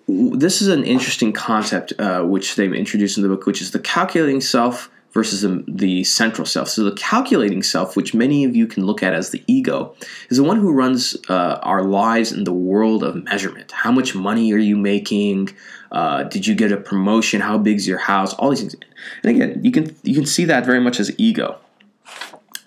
this 0.08 0.62
is 0.62 0.68
an 0.68 0.84
interesting 0.84 1.32
concept 1.32 1.92
uh, 1.98 2.22
which 2.22 2.56
they've 2.56 2.72
introduced 2.72 3.16
in 3.16 3.22
the 3.22 3.28
book, 3.28 3.46
which 3.46 3.60
is 3.60 3.72
the 3.72 3.80
calculating 3.80 4.40
self 4.40 4.90
versus 5.12 5.40
the, 5.40 5.64
the, 5.66 6.04
central 6.04 6.44
self. 6.44 6.68
So, 6.68 6.84
the 6.84 6.92
calculating 6.92 7.62
self, 7.62 7.96
which 7.96 8.14
many 8.14 8.44
of 8.44 8.54
you 8.54 8.66
can 8.66 8.84
look 8.84 9.02
at 9.02 9.14
as 9.14 9.30
the 9.30 9.42
ego, 9.46 9.94
is 10.28 10.36
the 10.36 10.44
one 10.44 10.58
who 10.58 10.72
runs 10.72 11.16
uh, 11.28 11.58
our 11.62 11.82
lives 11.82 12.32
in 12.32 12.44
the 12.44 12.52
world 12.52 13.02
of 13.02 13.24
measurement. 13.24 13.72
How 13.72 13.90
much 13.90 14.14
money 14.14 14.52
are 14.52 14.58
you 14.58 14.76
making? 14.76 15.56
Uh, 15.90 16.24
did 16.24 16.46
you 16.46 16.54
get 16.54 16.70
a 16.70 16.76
promotion? 16.76 17.40
How 17.40 17.56
big 17.58 17.76
is 17.76 17.88
your 17.88 17.98
house? 17.98 18.34
All 18.34 18.50
these 18.50 18.60
things. 18.60 18.76
And 19.22 19.34
again, 19.34 19.64
you 19.64 19.72
can 19.72 19.96
you 20.02 20.14
can 20.14 20.26
see 20.26 20.44
that 20.44 20.66
very 20.66 20.80
much 20.80 21.00
as 21.00 21.10
ego. 21.18 21.58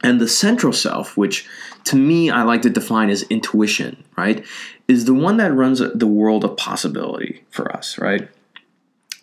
And 0.04 0.22
the 0.22 0.28
central 0.28 0.74
self, 0.74 1.18
which 1.18 1.48
to 1.86 1.96
me 1.96 2.30
I 2.30 2.44
like 2.44 2.62
to 2.62 2.70
define 2.70 3.10
as 3.10 3.24
intuition, 3.24 4.04
right, 4.18 4.46
is 4.88 5.06
the 5.06 5.14
one 5.14 5.38
that 5.38 5.54
runs 5.54 5.80
the 5.80 6.08
world 6.08 6.44
of 6.44 6.58
possibility 6.58 7.44
for 7.50 7.72
us, 7.76 7.98
right? 7.98 8.30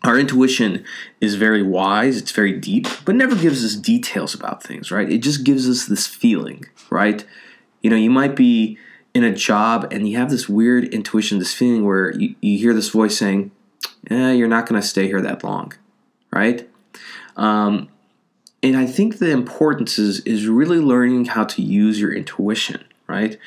Our 0.05 0.19
intuition 0.19 0.85
is 1.21 1.35
very 1.35 1.63
wise, 1.63 2.19
it's 2.19 2.31
very 2.31 2.53
deep, 2.53 2.87
but 3.05 3.15
never 3.15 3.35
gives 3.35 3.65
us 3.65 3.75
details 3.75 4.35
about 4.35 4.63
things, 4.63 4.91
right? 4.91 5.11
It 5.11 5.19
just 5.19 5.43
gives 5.43 5.69
us 5.69 5.87
this 5.87 6.07
feeling, 6.07 6.67
right? 6.91 7.25
You 7.83 7.91
know, 7.91 7.97
you 7.97 8.11
might 8.11 8.37
be 8.37 8.79
in 9.15 9.25
a 9.25 9.35
job 9.35 9.89
and 9.91 10.09
you 10.09 10.17
have 10.19 10.31
this 10.31 10.49
weird 10.49 10.85
intuition, 10.93 11.39
this 11.39 11.55
feeling 11.55 11.85
where 11.85 12.15
you, 12.17 12.35
you 12.41 12.59
hear 12.59 12.75
this 12.75 12.91
voice 12.91 13.17
saying, 13.17 13.51
eh, 14.11 14.33
you're 14.33 14.47
not 14.47 14.67
going 14.67 14.81
to 14.81 14.87
stay 14.87 15.07
here 15.07 15.23
that 15.23 15.43
long, 15.43 15.73
right? 16.31 16.69
Um, 17.37 17.89
and 18.63 18.77
I 18.77 18.87
think 18.87 19.19
the 19.19 19.31
importance 19.31 19.99
is 19.99 20.21
is 20.21 20.47
really 20.47 20.79
learning 20.79 21.27
how 21.27 21.45
to 21.45 21.63
use 21.63 22.01
your 22.01 22.13
intuition, 22.13 22.85
right? 23.07 23.39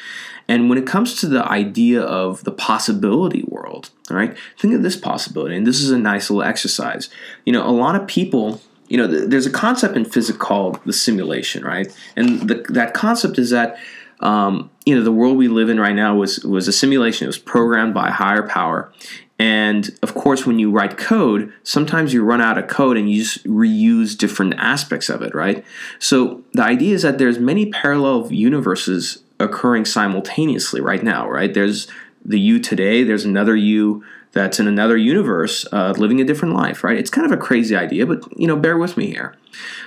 And 0.48 0.70
when 0.70 0.78
it 0.78 0.88
comes 0.88 1.20
to 1.22 1.28
the 1.28 1.46
idea 1.46 2.02
of 2.02 2.44
the 2.44 2.52
possibility 2.52 3.44
world, 3.48 3.90
right? 4.10 4.36
Think 4.58 4.74
of 4.74 4.84
this 4.84 4.96
possibility, 4.96 5.56
and 5.56 5.68
this 5.68 5.82
is 5.82 5.92
a 5.92 6.00
nice 6.00 6.30
little 6.30 6.44
exercise. 6.44 7.10
You 7.46 7.54
know, 7.54 7.68
a 7.68 7.72
lot 7.72 7.96
of 7.96 8.08
people, 8.08 8.62
you 8.88 8.98
know, 8.98 9.08
there's 9.08 9.46
a 9.46 9.52
concept 9.52 9.96
in 9.96 10.06
physics 10.06 10.38
called 10.38 10.80
the 10.86 10.94
simulation, 10.94 11.64
right? 11.64 11.96
And 12.16 12.50
the, 12.50 12.66
that 12.70 12.94
concept 12.94 13.38
is 13.38 13.50
that 13.52 13.78
um, 14.20 14.70
you 14.86 14.96
know 14.96 15.04
the 15.04 15.12
world 15.12 15.38
we 15.38 15.48
live 15.48 15.70
in 15.70 15.80
right 15.80 15.96
now 15.96 16.16
was 16.16 16.44
was 16.44 16.68
a 16.68 16.74
simulation. 16.74 17.26
It 17.26 17.28
was 17.28 17.38
programmed 17.38 17.94
by 17.94 18.10
a 18.10 18.12
higher 18.12 18.48
power, 18.48 18.92
and 19.40 19.98
of 20.04 20.14
course, 20.14 20.46
when 20.46 20.60
you 20.60 20.70
write 20.70 20.98
code, 20.98 21.54
sometimes 21.64 22.14
you 22.14 22.24
run 22.24 22.42
out 22.42 22.58
of 22.58 22.68
code 22.68 22.98
and 22.98 23.10
you 23.10 23.24
just 23.24 23.44
reuse 23.46 24.18
different 24.18 24.56
aspects 24.58 25.08
of 25.08 25.22
it, 25.22 25.34
right? 25.34 25.64
So 25.98 26.44
the 26.54 26.64
idea 26.64 26.94
is 26.94 27.04
that 27.04 27.18
there's 27.18 27.40
many 27.40 27.68
parallel 27.68 28.32
universes 28.34 29.24
occurring 29.40 29.86
simultaneously 29.86 30.82
right 30.82 31.02
now, 31.02 31.30
right? 31.30 31.54
There's 31.54 31.88
the 32.26 32.38
you 32.38 32.60
today, 32.60 33.04
there's 33.04 33.24
another 33.24 33.56
you 33.56 34.04
that's 34.34 34.60
in 34.60 34.68
another 34.68 34.98
universe 34.98 35.66
uh, 35.72 35.94
living 35.98 36.20
a 36.20 36.26
different 36.26 36.54
life, 36.54 36.84
right? 36.84 36.98
It's 36.98 37.10
kind 37.10 37.26
of 37.26 37.32
a 37.32 37.42
crazy 37.42 37.78
idea, 37.78 38.06
but 38.06 38.22
you 38.38 38.46
know, 38.46 38.58
bear 38.58 38.78
with 38.78 38.98
me 38.98 39.08
here. 39.08 39.36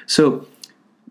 So 0.07 0.47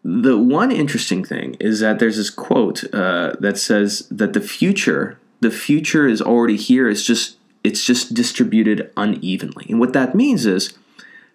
the 0.04 0.38
one 0.38 0.72
interesting 0.72 1.24
thing 1.24 1.56
is 1.60 1.80
that 1.80 2.00
there's 2.00 2.18
this 2.18 2.30
quote 2.30 2.84
uh, 2.94 3.34
that 3.40 3.58
says 3.58 4.08
that 4.10 4.34
the 4.34 4.42
future, 4.42 5.20
the 5.42 5.52
future 5.52 6.08
is 6.08 6.22
already 6.22 6.58
here. 6.58 6.90
It's 6.90 7.04
just 7.04 7.38
it's 7.64 7.86
just 7.86 8.14
distributed 8.14 8.92
unevenly. 8.98 9.68
And 9.70 9.80
what 9.80 9.94
that 9.94 10.16
means 10.16 10.48
is 10.48 10.74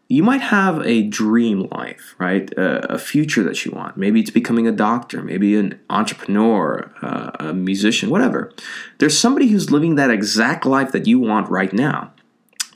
you 0.09 0.23
might 0.23 0.41
have 0.41 0.85
a 0.87 1.03
dream 1.03 1.69
life, 1.71 2.15
right? 2.19 2.53
A, 2.53 2.95
a, 2.95 2.99
future 2.99 3.43
that 3.43 3.65
you 3.65 3.73
want. 3.73 3.97
Maybe 3.97 4.21
it's 4.21 4.31
becoming 4.31 4.67
a 4.67 4.73
doctor, 4.73 5.23
maybe 5.23 5.57
an 5.57 5.81
entrepreneur, 5.91 6.93
uh, 7.03 7.31
a 7.41 7.53
musician, 7.53 8.11
whatever. 8.11 8.53
There's 8.99 9.19
somebody 9.19 9.49
who's 9.49 9.71
living 9.71 9.97
that 9.97 10.11
exact 10.11 10.65
life 10.65 10.93
that 10.93 11.07
you 11.07 11.19
want 11.19 11.49
right 11.49 11.73
now. 11.73 12.13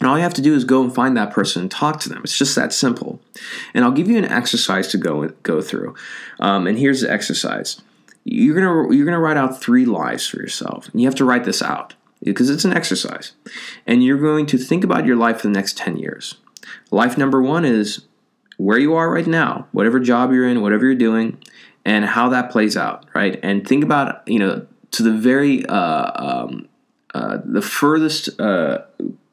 And 0.01 0.09
all 0.09 0.17
you 0.17 0.23
have 0.23 0.35
to 0.35 0.43
do 0.43 0.55
is 0.55 0.65
go 0.65 0.83
and 0.83 0.95
find 0.95 1.17
that 1.17 1.31
person 1.31 1.63
and 1.63 1.71
talk 1.71 2.01
to 2.01 2.09
them. 2.09 2.23
It's 2.25 2.37
just 2.37 2.57
that 2.57 2.73
simple. 2.73 3.21
And 3.75 3.85
I'll 3.85 3.93
give 3.93 4.09
you 4.09 4.17
an 4.17 4.25
exercise 4.25 4.89
to 4.89 4.99
go 4.99 5.29
go 5.43 5.61
through. 5.61 5.95
Um, 6.41 6.67
and 6.67 6.79
here's 6.79 7.03
the 7.03 7.11
exercise. 7.11 7.83
You're 8.25 8.55
gonna 8.55 8.95
you're 8.95 9.05
gonna 9.05 9.21
write 9.21 9.37
out 9.37 9.61
three 9.61 9.85
lies 9.85 10.27
for 10.27 10.39
yourself. 10.39 10.89
And 10.89 11.01
you 11.01 11.07
have 11.07 11.15
to 11.17 11.25
write 11.25 11.45
this 11.45 11.63
out 11.63 11.95
because 12.23 12.51
it's 12.51 12.65
an 12.65 12.73
exercise. 12.73 13.33
And 13.87 14.03
you're 14.03 14.19
going 14.19 14.47
to 14.47 14.59
think 14.59 14.85
about 14.85 15.07
your 15.07 15.17
life 15.17 15.41
for 15.41 15.49
the 15.49 15.53
next 15.53 15.77
10 15.77 15.97
years. 15.97 16.37
Life 16.91 17.17
number 17.17 17.43
one 17.43 17.65
is 17.65 18.03
where 18.57 18.79
you 18.79 18.95
are 18.95 19.11
right 19.11 19.27
now, 19.27 19.67
whatever 19.73 19.99
job 19.99 20.33
you're 20.33 20.49
in, 20.49 20.61
whatever 20.61 20.85
you're 20.85 20.95
doing, 20.95 21.43
and 21.85 22.05
how 22.05 22.29
that 22.29 22.51
plays 22.51 22.77
out, 22.77 23.07
right? 23.15 23.41
And 23.43 23.67
think 23.67 23.83
about, 23.83 24.27
you 24.29 24.39
know, 24.39 24.67
to 24.93 25.03
the 25.03 25.13
very, 25.13 25.65
uh, 25.67 26.11
um, 26.15 26.69
uh, 27.15 27.39
the 27.45 27.63
furthest 27.63 28.39
uh, 28.39 28.83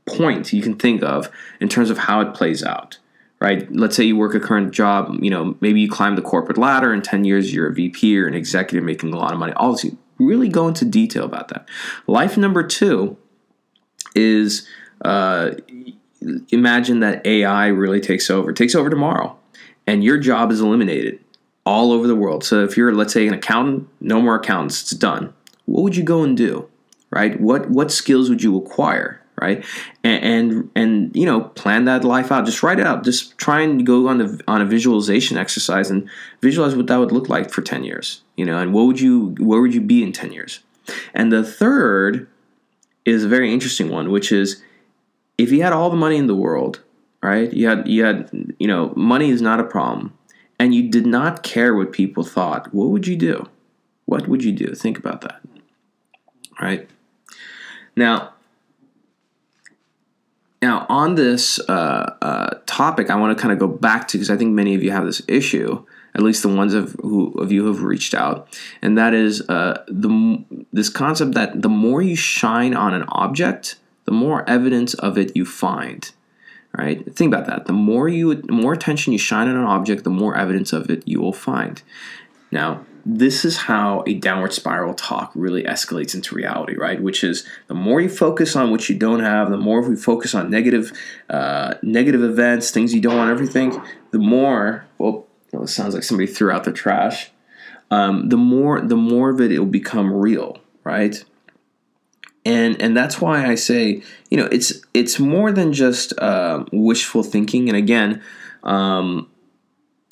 point 0.07 0.53
you 0.53 0.61
can 0.61 0.75
think 0.75 1.03
of 1.03 1.29
in 1.59 1.69
terms 1.69 1.89
of 1.89 1.97
how 1.97 2.21
it 2.21 2.33
plays 2.33 2.63
out, 2.63 2.97
right? 3.39 3.71
Let's 3.71 3.95
say 3.95 4.03
you 4.03 4.15
work 4.15 4.33
a 4.33 4.39
current 4.39 4.71
job, 4.71 5.17
you 5.21 5.29
know, 5.29 5.55
maybe 5.61 5.81
you 5.81 5.89
climb 5.89 6.15
the 6.15 6.21
corporate 6.21 6.57
ladder, 6.57 6.93
in 6.93 7.01
10 7.01 7.25
years 7.25 7.53
you're 7.53 7.67
a 7.67 7.73
VP 7.73 8.17
or 8.17 8.27
an 8.27 8.33
executive 8.33 8.83
making 8.83 9.13
a 9.13 9.17
lot 9.17 9.33
of 9.33 9.39
money. 9.39 9.53
All 9.53 9.71
this, 9.71 9.85
really 10.17 10.49
go 10.49 10.67
into 10.67 10.85
detail 10.85 11.23
about 11.23 11.49
that. 11.49 11.67
Life 12.07 12.37
number 12.37 12.63
two 12.63 13.17
is 14.15 14.67
uh, 15.03 15.51
imagine 16.49 16.99
that 17.01 17.25
AI 17.25 17.67
really 17.67 18.01
takes 18.01 18.29
over, 18.29 18.51
takes 18.51 18.75
over 18.75 18.89
tomorrow, 18.89 19.37
and 19.85 20.03
your 20.03 20.17
job 20.17 20.51
is 20.51 20.59
eliminated 20.59 21.19
all 21.65 21.91
over 21.91 22.07
the 22.07 22.15
world. 22.15 22.43
So 22.43 22.63
if 22.63 22.77
you're, 22.77 22.93
let's 22.93 23.13
say, 23.13 23.27
an 23.27 23.33
accountant, 23.33 23.87
no 23.99 24.21
more 24.21 24.35
accountants, 24.35 24.81
it's 24.81 24.91
done. 24.91 25.33
What 25.65 25.83
would 25.83 25.95
you 25.95 26.03
go 26.03 26.23
and 26.23 26.35
do, 26.35 26.69
right? 27.11 27.39
What 27.39 27.69
what 27.69 27.91
skills 27.91 28.29
would 28.29 28.41
you 28.41 28.57
acquire, 28.57 29.21
right? 29.39 29.63
And 30.04 30.23
and, 30.23 30.71
and 30.76 31.15
you 31.15 31.26
know, 31.26 31.41
plan 31.41 31.86
that 31.86 32.04
life 32.04 32.32
out. 32.32 32.45
Just 32.45 32.63
write 32.63 32.80
it 32.80 32.88
out. 32.88 33.04
Just 33.04 33.38
try 33.38 33.62
and 33.62 33.86
go 33.86 34.08
on 34.08 34.17
the 34.17 34.43
on 34.47 34.62
a 34.62 34.65
visualization 34.65 35.38
exercise 35.38 35.89
and 35.89 36.10
visualize 36.41 36.76
what 36.76 36.88
that 36.88 36.97
would 36.97 37.12
look 37.12 37.30
like 37.30 37.52
for 37.52 37.62
ten 37.62 37.84
years. 37.84 38.21
You 38.36 38.45
know, 38.45 38.58
and 38.58 38.73
what 38.73 38.88
would 38.88 39.00
you 39.00 39.36
where 39.39 39.62
would 39.62 39.73
you 39.73 39.82
be 39.82 40.04
in 40.04 40.12
ten 40.12 40.32
years? 40.32 40.62
And 41.13 41.32
the 41.32 41.43
third 41.43 42.28
is 43.06 43.23
a 43.23 43.28
very 43.28 43.54
interesting 43.54 43.89
one, 43.89 44.12
which 44.12 44.32
is 44.32 44.63
if 45.38 45.52
you 45.52 45.62
had 45.62 45.73
all 45.73 45.89
the 45.89 45.95
money 45.95 46.17
in 46.17 46.28
the 46.28 46.36
world, 46.36 46.82
right? 47.21 47.52
You 47.54 47.67
had 47.67 47.88
you 47.88 48.04
had 48.04 48.30
you 48.60 48.67
know 48.67 48.93
money 48.95 49.30
is 49.30 49.41
not 49.41 49.60
a 49.60 49.63
problem, 49.63 50.17
and 50.60 50.73
you 50.73 50.89
did 50.89 51.06
not 51.06 51.43
care 51.43 51.76
what 51.76 51.91
people 51.91 52.23
thought. 52.23 52.73
What 52.73 52.89
would 52.89 53.08
you 53.08 53.15
do? 53.15 53.47
What 54.06 54.28
would 54.28 54.43
you 54.43 54.52
do? 54.52 54.73
Think 54.73 54.97
about 54.97 55.21
that. 55.21 55.41
Right 56.60 56.89
now. 57.95 58.34
On 60.88 61.15
this 61.15 61.60
uh, 61.69 62.15
uh, 62.21 62.60
topic, 62.65 63.10
I 63.10 63.15
want 63.15 63.38
to 63.38 63.41
kind 63.41 63.52
of 63.52 63.60
go 63.60 63.67
back 63.67 64.08
to 64.10 64.17
because 64.17 64.30
I 64.30 64.38
think 64.38 64.54
many 64.54 64.73
of 64.73 64.82
you 64.82 64.91
have 64.91 65.06
this 65.06 65.21
issue, 65.28 65.86
at 66.15 66.21
least 66.21 66.43
the 66.43 66.50
ones 66.50 66.73
of 66.73 66.93
who 67.02 67.34
of 67.34 67.52
you 67.52 67.63
who 67.63 67.73
have 67.73 67.84
reached 67.84 68.13
out, 68.13 68.58
and 68.82 68.97
that 68.97 69.13
is 69.13 69.41
uh, 69.50 69.84
the 69.88 70.43
this 70.71 70.89
concept 70.89 71.34
that 71.34 71.62
the 71.62 71.69
more 71.69 72.02
you 72.02 72.15
shine 72.15 72.73
on 72.73 72.93
an 72.93 73.04
object, 73.10 73.76
the 74.06 74.12
more 74.12 74.50
evidence 74.50 74.93
of 74.93 75.17
it 75.17 75.36
you 75.36 75.45
find. 75.45 76.12
Right? 76.78 77.04
Think 77.15 77.34
about 77.34 77.47
that. 77.47 77.65
The 77.65 77.73
more 77.73 78.08
you 78.08 78.36
the 78.36 78.54
more 78.54 78.71
attention 78.71 79.12
you 79.12 79.19
shine 79.19 79.47
on 79.47 79.58
an 79.58 79.63
object, 79.63 80.04
the 80.04 80.10
more 80.10 80.38
evidence 80.38 80.71
of 80.71 80.89
it 80.89 81.06
you 81.06 81.19
will 81.19 81.34
find. 81.34 81.82
Now, 82.51 82.86
this 83.05 83.45
is 83.45 83.57
how 83.57 84.03
a 84.05 84.15
downward 84.15 84.53
spiral 84.53 84.93
talk 84.93 85.31
really 85.33 85.63
escalates 85.63 86.13
into 86.13 86.36
reality, 86.36 86.75
right? 86.75 87.01
Which 87.01 87.23
is 87.23 87.47
the 87.67 87.73
more 87.73 88.01
you 88.01 88.10
focus 88.10 88.55
on 88.55 88.69
what 88.69 88.89
you 88.89 88.97
don't 88.97 89.21
have, 89.21 89.49
the 89.49 89.57
more 89.57 89.81
we 89.81 89.95
focus 89.95 90.36
on 90.36 90.49
negative, 90.49 90.91
uh, 91.29 91.75
negative 91.81 92.21
events, 92.21 92.71
things 92.71 92.93
you 92.93 92.99
don't 92.99 93.15
want, 93.17 93.31
everything. 93.31 93.81
The 94.12 94.19
more, 94.19 94.86
well, 94.97 95.25
it 95.53 95.67
sounds 95.67 95.93
like 95.93 96.03
somebody 96.03 96.27
threw 96.27 96.51
out 96.51 96.65
the 96.65 96.73
trash. 96.73 97.31
Um, 97.89 98.27
the 98.27 98.38
more, 98.38 98.81
the 98.81 98.97
more 98.97 99.29
of 99.29 99.39
it, 99.39 99.53
it 99.53 99.60
will 99.60 99.65
become 99.67 100.12
real, 100.12 100.60
right? 100.83 101.23
and 102.47 102.81
and 102.81 102.95
that's 102.95 103.19
why 103.19 103.45
I 103.45 103.55
say 103.55 104.01
you 104.29 104.38
know 104.38 104.45
it's 104.45 104.81
it's 104.93 105.19
more 105.19 105.51
than 105.51 105.73
just 105.73 106.17
uh, 106.17 106.63
wishful 106.71 107.21
thinking. 107.21 107.67
And 107.67 107.77
again, 107.77 108.23
um, 108.63 109.29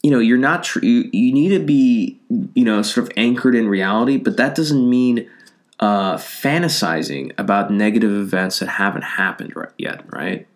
you 0.06 0.12
know 0.12 0.20
you're 0.20 0.38
not 0.38 0.64
tr- 0.64 0.86
you, 0.86 1.10
you 1.12 1.34
need 1.34 1.50
to 1.50 1.60
be 1.60 2.20
you 2.54 2.64
know 2.64 2.84
sort 2.84 3.08
of 3.08 3.14
anchored 3.18 3.56
in 3.56 3.68
reality, 3.68 4.18
but 4.18 4.38
that 4.38 4.54
doesn't 4.54 4.88
mean 4.88 5.28
uh, 5.80 6.16
fantasizing 6.18 7.32
about 7.40 7.72
negative 7.72 8.12
events 8.12 8.60
that 8.60 8.68
haven't 8.68 9.02
happened 9.02 9.56
right, 9.56 9.72
yet, 9.80 10.04
right? 10.14 10.48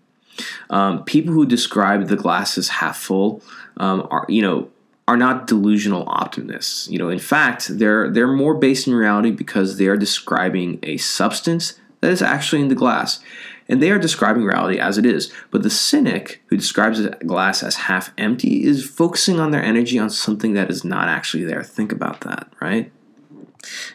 Um, 0.70 1.04
people 1.04 1.34
who 1.34 1.48
describe 1.48 2.10
the 2.10 2.16
glass 2.16 2.60
as 2.60 2.68
half 2.68 3.00
full 3.00 3.42
um, 3.78 4.08
are 4.12 4.28
you 4.30 4.44
know 4.44 4.70
are 5.08 5.18
not 5.18 5.48
delusional 5.48 6.04
optimists. 6.06 6.88
You 6.88 7.00
know, 7.00 7.10
in 7.10 7.18
fact, 7.18 7.80
they're 7.80 8.08
they're 8.08 8.28
more 8.28 8.54
based 8.54 8.86
in 8.86 8.94
reality 8.94 9.32
because 9.32 9.80
they 9.80 9.88
are 9.88 9.98
describing 9.98 10.78
a 10.84 10.98
substance 10.98 11.74
that 12.02 12.12
is 12.12 12.22
actually 12.22 12.62
in 12.62 12.68
the 12.68 12.76
glass. 12.76 13.20
And 13.70 13.82
they 13.82 13.92
are 13.92 14.00
describing 14.00 14.44
reality 14.44 14.80
as 14.80 14.98
it 14.98 15.06
is. 15.06 15.32
But 15.52 15.64
the 15.64 15.70
cynic 15.70 16.42
who 16.48 16.58
describes 16.58 17.00
a 17.00 17.12
glass 17.26 17.64
as 17.64 17.76
half 17.76 18.12
empty 18.18 18.66
is 18.66 18.90
focusing 18.90 19.40
on 19.40 19.52
their 19.52 19.64
energy 19.64 20.00
on 20.00 20.10
something 20.10 20.54
that 20.54 20.70
is 20.70 20.84
not 20.84 21.08
actually 21.08 21.46
there. 21.46 21.64
Think 21.64 21.92
about 21.92 22.22
that, 22.22 22.52
right? 22.60 22.92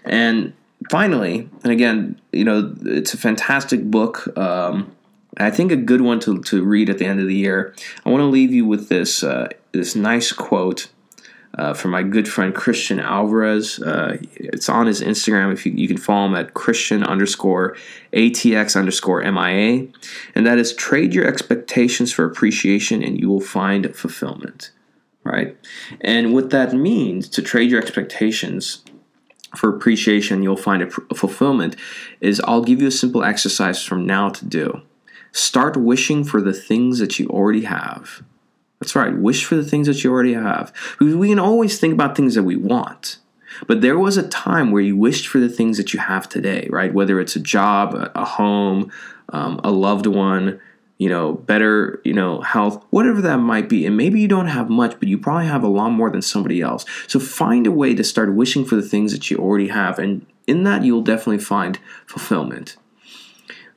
And 0.05 0.55
finally, 0.91 1.51
and 1.63 1.73
again, 1.73 2.21
you 2.33 2.45
know, 2.45 2.75
it's 2.83 3.15
a 3.15 3.19
fantastic 3.19 3.83
book. 3.91 4.37
Um, 4.39 4.95
I 5.39 5.51
think 5.51 5.73
a 5.73 5.77
good 5.77 6.01
one 6.01 6.21
to, 6.21 6.41
to 6.43 6.63
read 6.63 6.89
at 6.89 6.99
the 6.99 7.07
end 7.07 7.21
of 7.21 7.27
the 7.27 7.35
year. 7.35 7.75
I 8.07 8.11
want 8.11 8.21
to 8.21 8.27
leave 8.27 8.53
you 8.53 8.65
with 8.67 8.89
this 8.89 9.23
uh, 9.23 9.49
this 9.73 9.97
nice 9.97 10.33
quote 10.33 10.89
uh, 11.57 11.73
from 11.73 11.93
my 11.93 12.03
good 12.03 12.29
friend 12.29 12.55
Christian 12.55 12.99
Alvarez. 12.99 13.79
Uh, 13.81 14.19
it's 14.35 14.69
on 14.69 14.87
his 14.87 15.01
Instagram. 15.01 15.53
If 15.53 15.65
you, 15.65 15.73
you 15.73 15.87
can 15.87 15.97
follow 15.97 16.27
him 16.27 16.35
at 16.35 16.55
Christian 16.55 17.05
underscore 17.05 17.77
ATX 18.13 18.77
underscore 18.77 19.23
MIA. 19.23 19.87
And 20.35 20.47
that 20.47 20.59
is 20.59 20.75
trade 20.75 21.15
your 21.15 21.27
expectations 21.27 22.13
for 22.13 22.25
appreciation 22.25 23.03
and 23.03 23.21
you 23.21 23.29
will 23.29 23.41
find 23.41 23.95
fulfillment. 23.95 24.73
Right? 25.23 25.57
And 26.01 26.35
what 26.35 26.51
that 26.51 26.75
means 26.75 27.29
to 27.31 27.43
trade 27.43 27.71
your 27.71 27.81
expectations 27.81 28.85
for 29.57 29.75
appreciation, 29.75 30.43
you'll 30.43 30.57
find 30.57 30.83
a, 30.83 30.91
a 31.11 31.15
fulfillment, 31.15 31.77
is 32.21 32.41
I'll 32.41 32.65
give 32.65 32.83
you 32.83 32.89
a 32.89 32.93
simple 32.93 33.23
exercise 33.23 33.83
from 33.83 34.05
now 34.05 34.29
to 34.31 34.45
do. 34.45 34.83
Start 35.31 35.77
wishing 35.77 36.25
for 36.25 36.41
the 36.41 36.53
things 36.53 36.99
that 36.99 37.19
you 37.19 37.29
already 37.29 37.63
have 37.63 38.23
that's 38.85 38.95
right. 38.95 39.17
Wish 39.17 39.47
for 39.47 39.57
the 39.57 39.65
things 39.65 39.87
that 39.87 40.05
you 40.05 40.13
already 40.13 40.35
have. 40.35 40.71
We 41.01 41.29
can 41.31 41.39
always 41.39 41.81
think 41.81 41.95
about 41.95 42.15
things 42.15 42.35
that 42.35 42.43
we 42.43 42.55
want. 42.55 43.17
But 43.67 43.81
there 43.81 43.99
was 43.99 44.19
a 44.19 44.29
time 44.29 44.73
where 44.73 44.83
you 44.83 44.95
wished 44.95 45.27
for 45.27 45.39
the 45.39 45.49
things 45.49 45.79
that 45.79 45.95
you 45.95 46.01
have 46.01 46.29
today, 46.29 46.69
right? 46.71 46.93
Whether 46.93 47.19
it's 47.19 47.35
a 47.35 47.41
job, 47.41 47.95
a 48.15 48.25
home, 48.27 48.93
um, 49.31 49.59
a 49.65 49.71
loved 49.71 50.07
one, 50.07 50.61
you 50.99 51.09
know, 51.09 51.33
better, 51.33 52.03
you 52.05 52.13
know, 52.13 52.43
health, 52.43 52.85
whatever 52.91 53.23
that 53.23 53.39
might 53.39 53.71
be. 53.71 53.87
And 53.87 53.97
maybe 53.97 54.21
you 54.21 54.29
don't 54.29 54.49
have 54.49 54.69
much, 54.69 54.99
but 54.99 55.09
you 55.09 55.17
probably 55.17 55.47
have 55.47 55.63
a 55.63 55.69
lot 55.69 55.91
more 55.91 56.11
than 56.11 56.21
somebody 56.21 56.61
else. 56.61 56.85
So 57.07 57.19
find 57.19 57.67
a 57.67 57.73
way 57.73 57.95
to 57.95 58.05
start 58.05 58.35
wishing 58.35 58.67
for 58.67 58.77
the 58.77 58.83
things 58.83 59.13
that 59.13 59.31
you 59.31 59.39
already 59.39 59.69
have. 59.69 59.99
And 59.99 60.27
in 60.47 60.65
that, 60.65 60.85
you'll 60.85 61.01
definitely 61.01 61.43
find 61.43 61.79
fulfillment. 62.07 62.77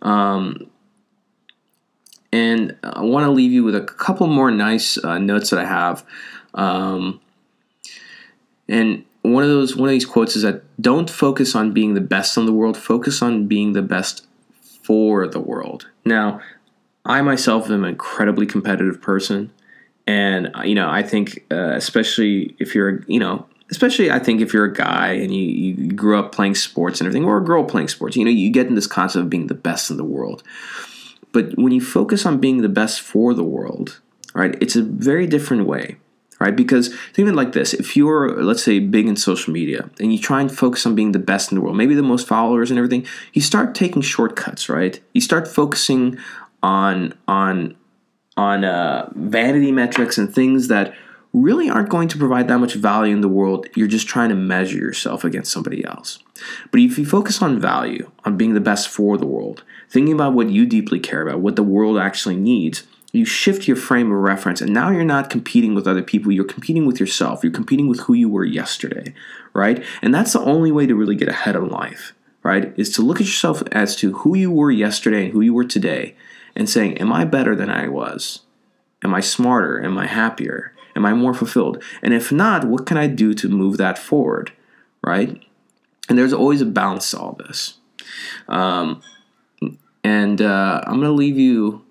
Um, 0.02 0.70
and 2.32 2.76
I 2.84 3.02
want 3.02 3.26
to 3.26 3.32
leave 3.32 3.52
you 3.52 3.64
with 3.64 3.76
a 3.76 3.82
couple 3.82 4.28
more 4.28 4.52
nice 4.52 4.98
uh, 5.04 5.18
notes 5.18 5.50
that 5.50 5.60
I 5.60 5.66
have. 5.66 6.06
Um, 6.54 7.22
and 8.68 9.06
one 9.22 9.44
of 9.44 9.50
those 9.50 9.76
one 9.76 9.90
of 9.90 9.94
these 9.94 10.06
quotes 10.06 10.36
is 10.36 10.44
that 10.44 10.64
don't 10.82 11.10
focus 11.10 11.56
on 11.56 11.74
being 11.74 11.94
the 11.94 12.02
best 12.02 12.38
in 12.38 12.46
the 12.46 12.54
world, 12.54 12.78
focus 12.78 13.22
on 13.22 13.48
being 13.48 13.74
the 13.74 13.82
best 13.82 14.26
for 14.84 15.28
the 15.28 15.40
world. 15.40 15.88
Now, 16.06 16.42
I 17.06 17.22
myself 17.22 17.70
am 17.70 17.84
an 17.84 17.90
incredibly 17.90 18.46
competitive 18.46 19.02
person, 19.02 19.52
and 20.06 20.52
you 20.64 20.76
know 20.76 20.90
I 20.90 21.04
think 21.04 21.46
uh, 21.52 21.74
especially 21.76 22.56
if 22.60 22.76
you're 22.76 23.04
you 23.08 23.20
know 23.20 23.46
especially 23.70 24.12
I 24.12 24.20
think 24.20 24.42
if 24.42 24.54
you're 24.54 24.66
a 24.66 24.74
guy 24.74 25.14
and 25.14 25.34
you, 25.34 25.44
you 25.44 25.92
grew 25.92 26.18
up 26.18 26.32
playing 26.32 26.56
sports 26.56 27.00
and 27.00 27.08
everything, 27.08 27.28
or 27.28 27.38
a 27.38 27.44
girl 27.44 27.64
playing 27.64 27.90
sports, 27.90 28.16
you 28.16 28.24
know 28.24 28.32
you 28.32 28.50
get 28.50 28.68
in 28.68 28.76
this 28.76 28.88
concept 28.88 29.24
of 29.24 29.30
being 29.30 29.48
the 29.48 29.54
best 29.54 29.90
in 29.90 29.98
the 29.98 30.06
world. 30.06 30.44
But 31.38 31.56
when 31.56 31.72
you 31.72 31.82
focus 31.82 32.26
on 32.26 32.40
being 32.40 32.64
the 32.64 32.68
best 32.82 33.00
for 33.00 33.36
the 33.36 33.44
world, 33.44 34.00
right, 34.34 34.58
it's 34.60 34.76
a 34.76 34.82
very 34.82 35.28
different 35.28 35.68
way, 35.68 35.98
right? 36.40 36.56
Because 36.56 36.88
think 37.14 37.28
of 37.28 37.34
it 37.34 37.36
like 37.36 37.52
this: 37.52 37.76
if 37.76 37.96
you're, 37.96 38.42
let's 38.42 38.64
say, 38.64 38.80
big 38.80 39.08
in 39.08 39.16
social 39.16 39.54
media 39.54 39.88
and 40.00 40.12
you 40.12 40.18
try 40.18 40.42
and 40.42 40.52
focus 40.52 40.88
on 40.88 40.96
being 40.96 41.12
the 41.12 41.20
best 41.20 41.52
in 41.52 41.56
the 41.56 41.62
world, 41.62 41.78
maybe 41.78 41.94
the 41.94 42.02
most 42.02 42.26
followers 42.26 42.72
and 42.72 42.80
everything, 42.80 43.06
you 43.34 43.44
start 43.44 43.76
taking 43.76 44.02
shortcuts, 44.02 44.68
right? 44.68 45.00
You 45.14 45.22
start 45.22 45.48
focusing 45.48 46.18
on 46.64 47.14
on 47.28 47.76
on 48.36 48.66
uh, 48.66 49.12
vanity 49.14 49.72
metrics 49.72 50.18
and 50.18 50.34
things 50.34 50.70
that 50.70 50.96
really 51.42 51.70
aren't 51.70 51.90
going 51.90 52.08
to 52.10 52.18
provide 52.18 52.48
that 52.48 52.60
much 52.60 52.74
value 52.74 53.14
in 53.14 53.22
the 53.22 53.28
world. 53.28 53.68
You're 53.76 53.88
just 53.88 54.08
trying 54.08 54.30
to 54.30 54.36
measure 54.36 54.78
yourself 54.78 55.24
against 55.24 55.52
somebody 55.52 55.84
else. 55.86 56.20
But 56.72 56.82
if 56.82 56.98
you 56.98 57.06
focus 57.06 57.42
on 57.42 57.60
value, 57.60 58.12
on 58.26 58.38
being 58.38 58.54
the 58.54 58.60
best 58.60 58.90
for 58.90 59.18
the 59.18 59.26
world, 59.26 59.64
thinking 59.90 60.14
about 60.14 60.34
what 60.34 60.50
you 60.50 60.66
deeply 60.66 61.00
care 61.00 61.28
about, 61.28 61.40
what 61.40 61.56
the 61.56 61.64
world 61.64 61.98
actually 61.98 62.36
needs, 62.36 62.84
you 63.12 63.26
shift 63.26 63.68
your 63.68 63.78
frame 63.78 64.12
of 64.12 64.18
reference 64.18 64.62
and 64.62 64.74
now 64.74 64.92
you're 64.92 65.04
not 65.04 65.30
competing 65.30 65.74
with 65.74 65.88
other 65.88 66.04
people. 66.04 66.32
You're 66.32 66.46
competing 66.46 66.86
with 66.86 67.00
yourself. 67.00 67.44
You're 67.44 67.54
competing 67.54 67.88
with 67.88 68.02
who 68.02 68.14
you 68.14 68.30
were 68.30 68.46
yesterday 68.46 69.14
right? 69.58 69.84
And 70.04 70.14
that's 70.14 70.34
the 70.34 70.40
only 70.40 70.72
way 70.72 70.86
to 70.86 70.96
really 70.96 71.16
get 71.16 71.28
ahead 71.28 71.56
in 71.56 71.68
life 71.68 72.14
right? 72.44 72.74
Is 72.78 72.94
to 72.94 73.02
look 73.02 73.20
at 73.20 73.28
yourself 73.28 73.62
as 73.74 73.94
to 73.98 74.20
who 74.20 74.38
you 74.38 74.50
were 74.50 74.72
yesterday 74.72 75.26
and 75.26 75.34
who 75.34 75.42
you 75.42 75.54
were 75.54 75.66
today 75.66 76.16
and 76.56 76.70
saying 76.70 76.98
am 76.98 77.12
i 77.12 77.26
better 77.26 77.56
than 77.56 77.70
i 77.70 77.90
was? 77.90 78.44
Am 79.04 79.14
i 79.14 79.20
smarter? 79.20 79.84
Am 79.84 79.98
i 79.98 80.08
happier 80.08 80.74
am 80.98 81.06
i 81.06 81.14
more 81.14 81.34
fulfilled 81.34 81.82
and 82.02 82.14
if 82.14 82.32
not 82.32 82.66
what 82.66 82.86
can 82.86 82.98
i 82.98 83.08
do 83.08 83.34
to 83.34 83.48
move 83.48 83.78
that 83.78 83.98
forward 83.98 84.52
right 85.02 85.42
and 86.10 86.18
there's 86.18 86.34
always 86.34 86.60
a 86.60 86.66
balance 86.66 87.12
to 87.12 87.20
all 87.20 87.34
this 87.48 87.76
um, 88.50 89.02
and 90.04 90.42
uh, 90.42 90.82
i'm 90.86 91.00
to 91.00 91.12
leave 91.12 91.38
you 91.38 91.86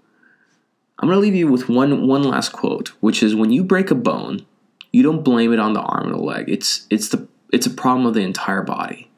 I'm 0.99 1.11
to 1.11 1.17
leave 1.19 1.35
you 1.35 1.49
with 1.49 1.69
one 1.69 2.07
one 2.07 2.23
last 2.23 2.53
quote, 2.53 2.89
which 3.01 3.23
is 3.23 3.35
when 3.35 3.51
you 3.51 3.63
break 3.63 3.91
a 3.91 3.95
bone, 3.95 4.47
you 4.93 5.03
don't 5.03 5.23
blame 5.23 5.53
it 5.53 5.59
on 5.59 5.75
the 5.75 5.81
arm 5.81 6.09
or 6.09 6.13
the 6.13 6.23
leg. 6.23 6.49
It's 6.49 6.87
it's 6.91 7.09
the 7.09 7.29
it's 7.53 7.67
a 7.67 7.71
problem 7.71 8.07
of 8.07 8.15
the 8.15 8.23
entire 8.23 8.63
body. 8.63 9.11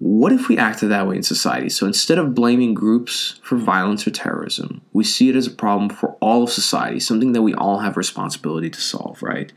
What 0.00 0.32
if 0.32 0.48
we 0.48 0.56
acted 0.56 0.88
that 0.88 1.06
way 1.06 1.16
in 1.16 1.22
society? 1.22 1.68
So 1.68 1.86
instead 1.86 2.16
of 2.16 2.34
blaming 2.34 2.72
groups 2.72 3.38
for 3.42 3.56
violence 3.56 4.06
or 4.06 4.10
terrorism, 4.10 4.80
we 4.94 5.04
see 5.04 5.28
it 5.28 5.36
as 5.36 5.46
a 5.46 5.50
problem 5.50 5.90
for 5.90 6.16
all 6.20 6.42
of 6.42 6.50
society, 6.50 6.98
something 6.98 7.32
that 7.32 7.42
we 7.42 7.52
all 7.52 7.80
have 7.80 7.98
responsibility 7.98 8.70
to 8.70 8.80
solve, 8.80 9.22
right? 9.22 9.52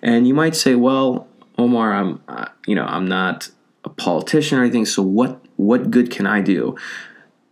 And 0.00 0.26
you 0.26 0.32
might 0.32 0.56
say, 0.56 0.76
well, 0.76 1.28
Omar, 1.58 1.92
I'm 1.92 2.22
uh, 2.26 2.46
you 2.66 2.74
know, 2.74 2.86
I'm 2.86 3.06
not 3.06 3.50
a 3.84 3.90
politician 3.90 4.58
or 4.58 4.62
anything, 4.62 4.86
so 4.86 5.02
what 5.02 5.42
what 5.56 5.90
good 5.90 6.10
can 6.10 6.26
I 6.26 6.40
do? 6.40 6.74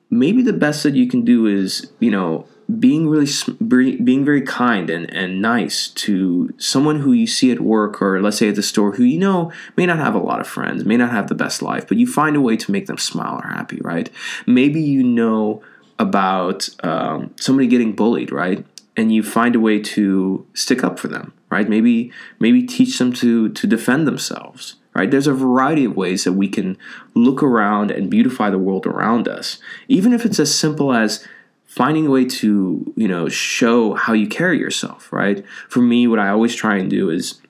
Maybe 0.09 0.41
the 0.41 0.55
best 0.55 0.83
that 0.85 0.95
you 0.95 1.07
can 1.07 1.27
do 1.27 1.47
is, 1.47 1.93
you 2.01 2.11
know, 2.11 2.47
being 2.79 3.09
really 3.09 3.31
being 3.68 4.24
very 4.24 4.40
kind 4.40 4.88
and, 4.88 5.12
and 5.12 5.42
nice 5.42 5.88
to 5.88 6.53
someone 6.57 7.00
who 7.00 7.12
you 7.12 7.27
see 7.27 7.53
at 7.53 7.61
work 7.61 8.00
or 8.00 8.22
let's 8.22 8.38
say 8.38 8.48
at 8.48 8.55
the 8.55 8.62
store 8.62 8.92
who 8.92 9.05
you 9.05 9.18
know 9.18 9.53
may 9.77 9.85
not 9.85 9.98
have 9.98 10.14
a 10.14 10.18
lot 10.18 10.40
of 10.40 10.46
friends 10.46 10.85
may 10.85 10.96
not 10.96 11.11
have 11.11 11.29
the 11.29 11.35
best 11.35 11.61
life 11.61 11.87
but 11.87 11.98
you 11.98 12.07
find 12.07 12.37
a 12.37 12.40
way 12.40 12.57
to 12.57 12.72
make 12.72 12.87
them 12.87 12.98
smile 12.98 13.40
or 13.42 13.48
happy 13.48 13.79
right? 13.83 14.11
Maybe 14.46 14.81
you 14.81 15.03
know 15.03 15.62
about 15.98 16.68
um, 16.83 17.35
somebody 17.38 17.68
getting 17.68 17.92
bullied 17.92 18.33
right? 18.33 18.64
And 18.96 19.12
you 19.12 19.22
find 19.22 19.57
a 19.57 19.61
way 19.61 19.81
to 19.81 20.46
stick 20.55 20.83
up 20.83 20.98
for 20.98 21.09
them 21.09 21.35
right? 21.50 21.68
Maybe 21.68 22.12
maybe 22.38 22.62
teach 22.62 22.98
them 22.98 23.12
to 23.14 23.50
to 23.50 23.66
defend 23.66 24.07
themselves 24.07 24.77
right? 24.94 25.11
There's 25.11 25.27
a 25.27 25.35
variety 25.35 25.85
of 25.85 25.96
ways 25.96 26.24
that 26.24 26.33
we 26.33 26.48
can 26.48 26.79
look 27.14 27.42
around 27.42 27.90
and 27.90 28.11
beautify 28.11 28.48
the 28.48 28.59
world 28.59 28.87
around 28.87 29.29
us. 29.29 29.59
Even 29.88 30.12
if 30.12 30.24
it's 30.24 30.38
as 30.38 30.55
simple 30.55 30.92
as 30.92 31.27
finding 31.75 32.07
a 32.07 32.11
way 32.11 32.25
to 32.25 32.93
you 32.97 33.09
know 33.09 33.29
show 33.29 33.95
how 33.95 34.13
you 34.13 34.29
carry 34.29 34.59
yourself 34.59 35.13
right? 35.13 35.45
For 35.69 35.81
me 35.81 36.07
what 36.07 36.21
i 36.21 36.29
always 36.29 36.55
try 36.55 36.77
and 36.77 36.89
do 36.89 37.11
is 37.11 37.41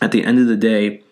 at 0.00 0.12
the 0.12 0.24
end 0.24 0.38
of 0.38 0.46
the 0.46 0.56
day 0.56 1.02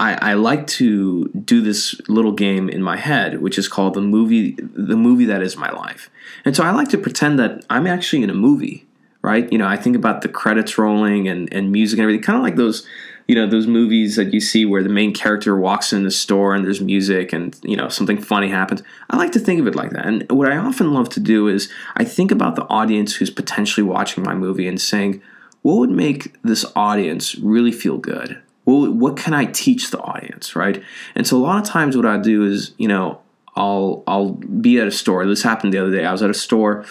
I, 0.00 0.30
I 0.30 0.34
like 0.34 0.68
to 0.78 1.24
do 1.44 1.60
this 1.60 2.00
little 2.08 2.30
game 2.30 2.68
in 2.68 2.82
my 2.84 2.96
head 2.96 3.40
which 3.42 3.58
is 3.58 3.66
called 3.66 3.94
the 3.94 4.00
movie 4.00 4.56
the 4.60 4.96
movie 4.96 5.24
that 5.24 5.42
is 5.42 5.56
my 5.56 5.70
life. 5.72 6.08
And 6.44 6.54
so 6.54 6.62
i 6.62 6.70
like 6.70 6.88
to 6.90 6.98
pretend 6.98 7.38
that 7.40 7.64
i'm 7.68 7.86
actually 7.86 8.22
in 8.22 8.30
a 8.30 8.40
movie 8.48 8.86
right? 9.20 9.50
You 9.52 9.58
know 9.58 9.66
i 9.66 9.76
think 9.76 9.96
about 9.96 10.22
the 10.22 10.28
credits 10.28 10.78
rolling 10.78 11.26
and, 11.26 11.52
and 11.52 11.72
music 11.72 11.98
and 11.98 12.04
everything 12.04 12.22
kind 12.22 12.36
of 12.36 12.44
like 12.44 12.54
those 12.54 12.86
you 13.28 13.34
know 13.34 13.46
those 13.46 13.66
movies 13.66 14.16
that 14.16 14.32
you 14.32 14.40
see 14.40 14.64
where 14.64 14.82
the 14.82 14.88
main 14.88 15.12
character 15.12 15.56
walks 15.56 15.92
in 15.92 16.02
the 16.02 16.10
store 16.10 16.54
and 16.54 16.64
there's 16.64 16.80
music 16.80 17.32
and 17.32 17.56
you 17.62 17.76
know 17.76 17.88
something 17.88 18.20
funny 18.20 18.48
happens. 18.48 18.82
I 19.10 19.16
like 19.18 19.32
to 19.32 19.38
think 19.38 19.60
of 19.60 19.66
it 19.66 19.76
like 19.76 19.90
that. 19.90 20.06
And 20.06 20.26
what 20.32 20.50
i 20.50 20.56
often 20.56 20.92
love 20.92 21.10
to 21.10 21.20
do 21.20 21.46
is 21.46 21.70
i 21.94 22.04
think 22.04 22.32
about 22.32 22.56
the 22.56 22.64
audience 22.64 23.14
who's 23.14 23.30
potentially 23.30 23.84
watching 23.84 24.24
my 24.24 24.34
movie 24.34 24.66
and 24.66 24.80
saying 24.80 25.22
what 25.62 25.76
would 25.76 25.90
make 25.90 26.40
this 26.42 26.64
audience 26.74 27.34
really 27.36 27.72
feel 27.72 27.98
good? 27.98 28.40
Well, 28.64 28.90
what 28.90 29.16
can 29.16 29.34
i 29.34 29.44
teach 29.44 29.90
the 29.90 30.00
audience? 30.00 30.56
Right? 30.56 30.82
And 31.14 31.26
so 31.26 31.36
a 31.36 31.44
lot 31.44 31.62
of 31.62 31.68
times 31.68 31.96
what 31.96 32.06
i 32.06 32.16
do 32.16 32.44
is 32.44 32.72
you 32.78 32.88
know 32.88 33.20
i'll 33.56 34.02
i'll 34.06 34.30
be 34.32 34.80
at 34.80 34.86
a 34.86 34.92
store. 34.92 35.26
This 35.26 35.42
happened 35.42 35.74
the 35.74 35.78
other 35.78 35.94
day. 35.94 36.06
I 36.06 36.12
was 36.12 36.22
at 36.22 36.30
a 36.30 36.34
store 36.34 36.86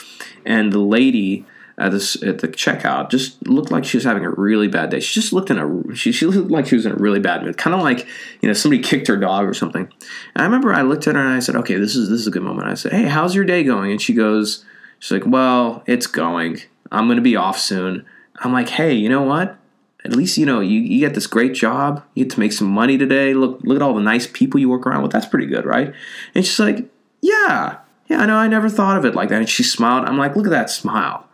and 0.45 0.71
the 0.71 0.80
lady 0.80 1.47
at 1.80 1.92
the 1.92 2.24
at 2.26 2.40
the 2.40 2.48
checkout 2.48 3.12
just 3.12 3.46
looked 3.48 3.70
like 3.70 3.86
she 3.86 3.98
was 3.98 4.04
having 4.04 4.26
a 4.26 4.32
really 4.32 4.68
bad 4.68 4.90
day. 4.90 5.00
She 5.00 5.20
just 5.20 5.32
looked 5.32 5.52
in 5.52 5.60
a 5.60 5.96
she, 5.96 6.12
she 6.12 6.26
looked 6.26 6.50
like 6.50 6.66
she 6.66 6.76
was 6.76 6.86
in 6.88 6.92
a 6.92 6.96
really 6.96 7.20
bad 7.20 7.44
mood, 7.44 7.58
kind 7.58 7.76
of 7.76 7.82
like 7.82 8.08
you 8.42 8.48
know 8.48 8.54
somebody 8.54 8.82
kicked 8.82 9.08
her 9.08 9.18
dog 9.18 9.46
or 9.46 9.54
something. 9.54 9.84
And 9.84 10.42
I 10.42 10.44
remember 10.44 10.74
I 10.74 10.82
looked 10.82 11.08
at 11.08 11.16
her 11.16 11.22
and 11.22 11.36
I 11.36 11.40
said, 11.40 11.56
"Okay, 11.56 11.76
this 11.76 11.96
is 11.96 12.10
this 12.10 12.22
is 12.22 12.28
a 12.28 12.32
good 12.32 12.42
moment." 12.42 12.68
I 12.68 12.74
said, 12.74 12.94
"Hey, 12.94 13.04
how's 13.04 13.36
your 13.36 13.46
day 13.46 13.63
going?" 13.63 13.92
And 13.92 14.02
she 14.02 14.13
goes, 14.13 14.66
"She's 15.00 15.12
like, 15.12 15.28
well, 15.28 15.84
it's 15.86 16.08
going. 16.08 16.62
I'm 16.92 17.06
going 17.06 17.18
to 17.18 17.22
be 17.22 17.36
off 17.36 17.60
soon." 17.60 18.06
I'm 18.38 18.54
like, 18.54 18.70
"Hey, 18.70 18.94
you 18.94 19.10
know 19.10 19.24
what?" 19.24 19.58
At 20.04 20.16
least 20.16 20.38
you 20.38 20.46
know 20.46 20.62
you, 20.62 20.80
you 20.80 21.00
get 21.00 21.13
this 21.13 21.28
great 21.28 21.54
job. 21.54 22.04
You 22.16 22.24
get 22.24 22.34
to 22.34 22.40
make 22.40 22.54
some 22.54 22.68
money 22.68 22.98
today. 22.98 23.36
Look 23.36 23.60
look 23.63 23.76
at 23.76 23.82
all 23.84 23.94
the 23.94 24.02
nice 24.02 24.26
people 24.26 24.60
you 24.60 24.70
work 24.70 24.88
around 24.88 25.04
with. 25.04 25.12
That's 25.12 25.28
pretty 25.28 25.48
good, 25.48 25.66
right? 25.66 25.94
And 26.34 26.44
she's 26.44 26.60
like, 26.60 26.90
"Yeah, 27.22 27.78
yeah, 28.08 28.22
I 28.22 28.26
know. 28.26 28.38
I 28.38 28.48
never 28.48 28.68
thought 28.68 28.98
of 28.98 29.06
it 29.06 29.13
like 29.13 29.30
that." 29.30 29.40
And 29.40 29.50
she 29.50 29.62
smiled. 29.62 30.06
I'm 30.06 30.18
like, 30.18 30.36
"Look 30.36 30.48
at 30.48 30.52
that 30.52 30.72
smile." 30.72 31.27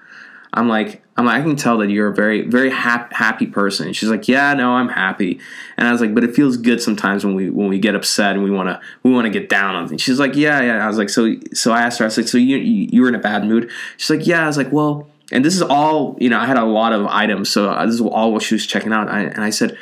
I'm 0.54 0.70
like, 0.70 1.04
I'm 1.18 1.26
like, 1.26 1.42
I 1.42 1.44
can 1.44 1.56
tell 1.56 1.78
that 1.80 1.89
you're 1.89 2.10
a 2.10 2.13
very, 2.13 2.42
very 2.42 2.70
happy 2.70 3.48
person. 3.48 3.88
And 3.88 3.96
she's 3.96 4.10
like, 4.10 4.28
yeah, 4.28 4.54
no, 4.54 4.74
I'm 4.74 4.89
happy. 4.89 5.39
And 5.78 5.88
I 5.88 5.92
was 5.92 6.02
like, 6.02 6.13
but 6.13 6.24
it 6.24 6.36
feels 6.36 6.58
good 6.58 6.82
sometimes 6.82 7.26
when 7.26 7.36
we 7.36 7.50
when 7.50 7.68
we 7.68 7.80
get 7.80 7.96
upset 7.96 8.36
and 8.36 8.44
we 8.44 8.52
want 8.52 8.70
to 8.70 8.80
we 9.04 9.12
want 9.12 9.26
to 9.26 9.32
get 9.32 9.50
down 9.50 9.76
on 9.76 9.88
things. 9.88 10.02
She's 10.02 10.20
like, 10.20 10.36
yeah, 10.36 10.62
yeah. 10.62 10.84
I 10.84 10.88
was 10.88 10.98
like, 10.98 11.10
so 11.10 11.36
so 11.54 11.72
I 11.72 11.82
asked 11.82 12.00
her, 12.00 12.06
I 12.06 12.08
was 12.08 12.18
like, 12.18 12.28
so 12.28 12.38
you 12.38 12.58
you 12.58 13.02
were 13.02 13.10
in 13.10 13.16
a 13.16 13.20
bad 13.20 13.46
mood? 13.46 13.70
She's 13.98 14.10
like, 14.10 14.28
yeah. 14.28 14.44
I 14.44 14.48
was 14.48 14.58
like, 14.58 14.72
well, 14.72 15.08
and 15.32 15.44
this 15.44 15.56
is 15.56 15.62
all 15.62 16.18
you 16.20 16.30
know. 16.30 16.39
I 16.39 16.46
had 16.46 16.58
a 16.58 16.66
lot 16.66 16.94
of 16.94 17.06
items, 17.08 17.50
so 17.50 17.70
uh, 17.70 17.86
this 17.86 17.96
is 17.96 18.02
all 18.02 18.32
what 18.32 18.44
she 18.44 18.56
was 18.56 18.66
checking 18.66 18.94
out. 18.94 19.10
And 19.10 19.44
I, 19.44 19.50
said, 19.50 19.78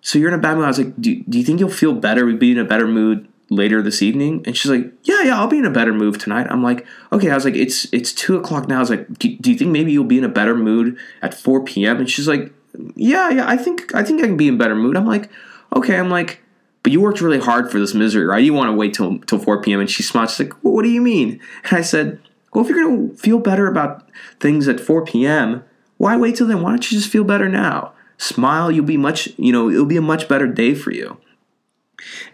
so 0.00 0.18
you're 0.18 0.28
in 0.28 0.34
a 0.34 0.38
bad 0.38 0.56
mood? 0.56 0.64
I 0.64 0.68
was 0.68 0.78
like, 0.78 0.98
do, 1.00 1.22
do 1.22 1.38
you 1.38 1.44
think 1.44 1.60
you'll 1.60 1.70
feel 1.70 1.92
better? 1.92 2.24
We'd 2.24 2.38
be 2.38 2.52
in 2.52 2.58
a 2.58 2.64
better 2.64 2.86
mood 2.86 3.28
later 3.54 3.82
this 3.82 4.02
evening 4.02 4.42
and 4.46 4.56
she's 4.56 4.70
like 4.70 4.92
yeah 5.04 5.22
yeah 5.22 5.38
i'll 5.38 5.48
be 5.48 5.58
in 5.58 5.64
a 5.64 5.70
better 5.70 5.92
mood 5.92 6.18
tonight. 6.20 6.46
I'm 6.50 6.62
like 6.62 6.86
okay 7.12 7.30
i 7.30 7.34
was 7.34 7.44
like 7.44 7.54
it's 7.54 7.86
it's 7.92 8.12
two 8.12 8.36
o'clock 8.36 8.68
now. 8.68 8.76
I 8.76 8.80
was 8.80 8.90
like 8.90 9.18
do, 9.18 9.36
do 9.36 9.52
you 9.52 9.58
think 9.58 9.70
maybe 9.70 9.92
you'll 9.92 10.04
be 10.04 10.18
in 10.18 10.24
a 10.24 10.28
better 10.28 10.54
mood 10.54 10.98
at 11.22 11.34
4 11.34 11.64
p.m 11.64 11.98
and 11.98 12.10
she's 12.10 12.28
like 12.28 12.52
yeah 12.96 13.30
yeah 13.30 13.48
i 13.48 13.56
think 13.56 13.94
i 13.94 14.02
think 14.02 14.22
i 14.22 14.26
can 14.26 14.36
be 14.36 14.48
in 14.48 14.58
better 14.58 14.74
mood. 14.74 14.96
I'm 14.96 15.06
like 15.06 15.30
okay 15.74 15.98
i'm 15.98 16.10
like 16.10 16.42
but 16.82 16.92
you 16.92 17.00
worked 17.00 17.20
really 17.20 17.38
hard 17.38 17.70
for 17.70 17.78
this 17.78 17.94
misery 17.94 18.26
right? 18.26 18.44
You 18.44 18.52
want 18.52 18.68
to 18.68 18.76
wait 18.76 18.94
till 18.94 19.18
till 19.20 19.38
4 19.38 19.62
p.m 19.62 19.80
and 19.80 19.90
she 19.90 20.02
smiled 20.02 20.30
she's 20.30 20.40
like 20.40 20.64
well, 20.64 20.74
what 20.74 20.82
do 20.82 20.90
you 20.90 21.00
mean? 21.00 21.40
And 21.64 21.78
i 21.78 21.82
said 21.82 22.20
well 22.52 22.64
if 22.64 22.70
you're 22.70 22.88
to 22.88 23.14
feel 23.16 23.38
better 23.38 23.66
about 23.66 24.08
things 24.40 24.68
at 24.68 24.80
4 24.80 25.04
p.m 25.04 25.64
why 25.96 26.16
wait 26.16 26.36
till 26.36 26.46
then? 26.46 26.60
Why 26.60 26.70
don't 26.70 26.90
you 26.90 26.98
just 26.98 27.10
feel 27.10 27.24
better 27.24 27.48
now? 27.48 27.92
Smile 28.18 28.70
you'll 28.70 28.84
be 28.84 28.96
much 28.96 29.28
you 29.38 29.52
know 29.52 29.70
it'll 29.70 29.86
be 29.86 29.96
a 29.96 30.02
much 30.02 30.28
better 30.28 30.46
day 30.46 30.74
for 30.74 30.90
you. 30.92 31.18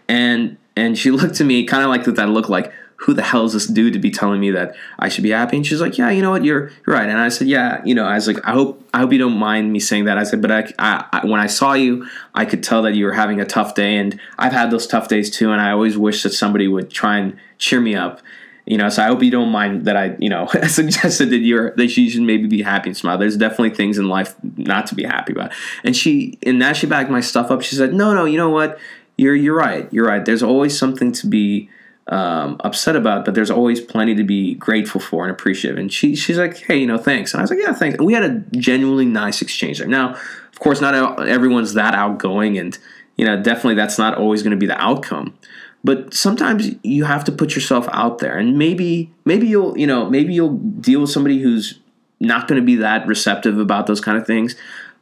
And 0.07 0.57
and 0.81 0.97
she 0.97 1.11
looked 1.19 1.35
to 1.35 1.43
me 1.43 1.65
kind 1.65 1.83
of 1.83 1.89
like 1.89 2.03
that. 2.05 2.29
Looked 2.29 2.49
like 2.49 2.73
who 2.97 3.15
the 3.15 3.23
hell 3.23 3.45
is 3.45 3.53
this 3.53 3.65
dude 3.65 3.93
to 3.93 3.99
be 3.99 4.11
telling 4.11 4.39
me 4.39 4.51
that 4.51 4.75
I 4.99 5.09
should 5.09 5.23
be 5.23 5.31
happy? 5.31 5.57
And 5.57 5.65
she's 5.65 5.81
like, 5.81 5.97
yeah, 5.97 6.11
you 6.11 6.21
know 6.21 6.29
what, 6.29 6.45
you're 6.45 6.71
you're 6.85 6.95
right. 6.95 7.09
And 7.09 7.17
I 7.17 7.29
said, 7.29 7.47
yeah, 7.47 7.81
you 7.83 7.95
know, 7.95 8.05
I 8.05 8.13
was 8.13 8.27
like, 8.27 8.45
I 8.45 8.51
hope 8.51 8.87
I 8.93 8.99
hope 8.99 9.11
you 9.11 9.17
don't 9.17 9.37
mind 9.37 9.71
me 9.73 9.79
saying 9.79 10.05
that. 10.05 10.17
I 10.17 10.23
said, 10.23 10.41
but 10.41 10.51
I, 10.51 10.71
I, 10.77 11.25
when 11.25 11.39
I 11.39 11.47
saw 11.47 11.73
you, 11.73 12.07
I 12.35 12.45
could 12.45 12.63
tell 12.63 12.83
that 12.83 12.93
you 12.93 13.05
were 13.05 13.13
having 13.13 13.39
a 13.39 13.45
tough 13.45 13.73
day, 13.73 13.97
and 13.97 14.19
I've 14.37 14.53
had 14.53 14.69
those 14.69 14.85
tough 14.85 15.07
days 15.07 15.29
too. 15.29 15.51
And 15.51 15.61
I 15.61 15.71
always 15.71 15.97
wish 15.97 16.23
that 16.23 16.31
somebody 16.31 16.67
would 16.67 16.91
try 16.91 17.17
and 17.17 17.37
cheer 17.57 17.81
me 17.81 17.95
up. 17.95 18.21
You 18.67 18.77
know, 18.77 18.89
so 18.89 19.01
I 19.03 19.07
hope 19.07 19.23
you 19.23 19.31
don't 19.31 19.49
mind 19.49 19.85
that 19.85 19.97
I, 19.97 20.15
you 20.19 20.29
know, 20.29 20.45
suggested 20.67 21.31
that 21.31 21.39
you're 21.39 21.71
that 21.71 21.89
she 21.89 22.09
should 22.09 22.21
maybe 22.21 22.47
be 22.47 22.61
happy 22.61 22.89
and 22.89 22.97
smile. 22.97 23.17
There's 23.17 23.35
definitely 23.35 23.71
things 23.71 23.97
in 23.97 24.07
life 24.07 24.35
not 24.55 24.85
to 24.87 24.95
be 24.95 25.03
happy 25.03 25.33
about. 25.33 25.51
And 25.83 25.95
she, 25.95 26.37
and 26.43 26.61
that 26.61 26.77
she 26.77 26.85
backed 26.85 27.09
my 27.09 27.21
stuff 27.21 27.49
up. 27.49 27.63
She 27.63 27.75
said, 27.75 27.95
no, 27.95 28.13
no, 28.13 28.25
you 28.25 28.37
know 28.37 28.49
what? 28.49 28.77
You're 29.21 29.35
you're 29.35 29.55
right. 29.55 29.87
You're 29.93 30.07
right. 30.07 30.25
There's 30.25 30.41
always 30.41 30.77
something 30.77 31.11
to 31.13 31.27
be 31.27 31.69
um, 32.07 32.59
upset 32.63 32.95
about, 32.95 33.23
but 33.23 33.35
there's 33.35 33.51
always 33.51 33.79
plenty 33.79 34.15
to 34.15 34.23
be 34.23 34.55
grateful 34.55 34.99
for 34.99 35.23
and 35.23 35.31
appreciative. 35.31 35.77
And 35.77 35.93
she 35.93 36.15
she's 36.15 36.39
like, 36.39 36.57
hey, 36.57 36.77
you 36.77 36.87
know, 36.87 36.97
thanks. 36.97 37.33
And 37.33 37.39
I 37.39 37.43
was 37.43 37.51
like, 37.51 37.59
yeah, 37.59 37.71
thanks. 37.71 37.97
And 37.97 38.05
we 38.07 38.13
had 38.13 38.23
a 38.23 38.39
genuinely 38.57 39.05
nice 39.05 39.41
exchange 39.43 39.77
there. 39.77 39.87
Now, 39.87 40.15
of 40.15 40.59
course, 40.59 40.81
not 40.81 40.95
everyone's 41.27 41.75
that 41.75 41.93
outgoing, 41.93 42.57
and 42.57 42.77
you 43.15 43.25
know, 43.25 43.41
definitely 43.41 43.75
that's 43.75 43.99
not 43.99 44.17
always 44.17 44.41
going 44.41 44.51
to 44.51 44.57
be 44.57 44.65
the 44.65 44.81
outcome. 44.81 45.37
But 45.83 46.13
sometimes 46.13 46.69
you 46.83 47.05
have 47.05 47.23
to 47.25 47.31
put 47.31 47.55
yourself 47.55 47.87
out 47.91 48.17
there, 48.17 48.37
and 48.37 48.57
maybe 48.57 49.13
maybe 49.23 49.47
you'll 49.47 49.77
you 49.77 49.85
know 49.85 50.09
maybe 50.09 50.33
you'll 50.33 50.57
deal 50.57 51.01
with 51.01 51.11
somebody 51.11 51.39
who's 51.39 51.79
not 52.19 52.47
going 52.47 52.59
to 52.59 52.65
be 52.65 52.75
that 52.77 53.05
receptive 53.05 53.59
about 53.59 53.85
those 53.85 54.01
kind 54.01 54.17
of 54.17 54.25
things. 54.25 54.55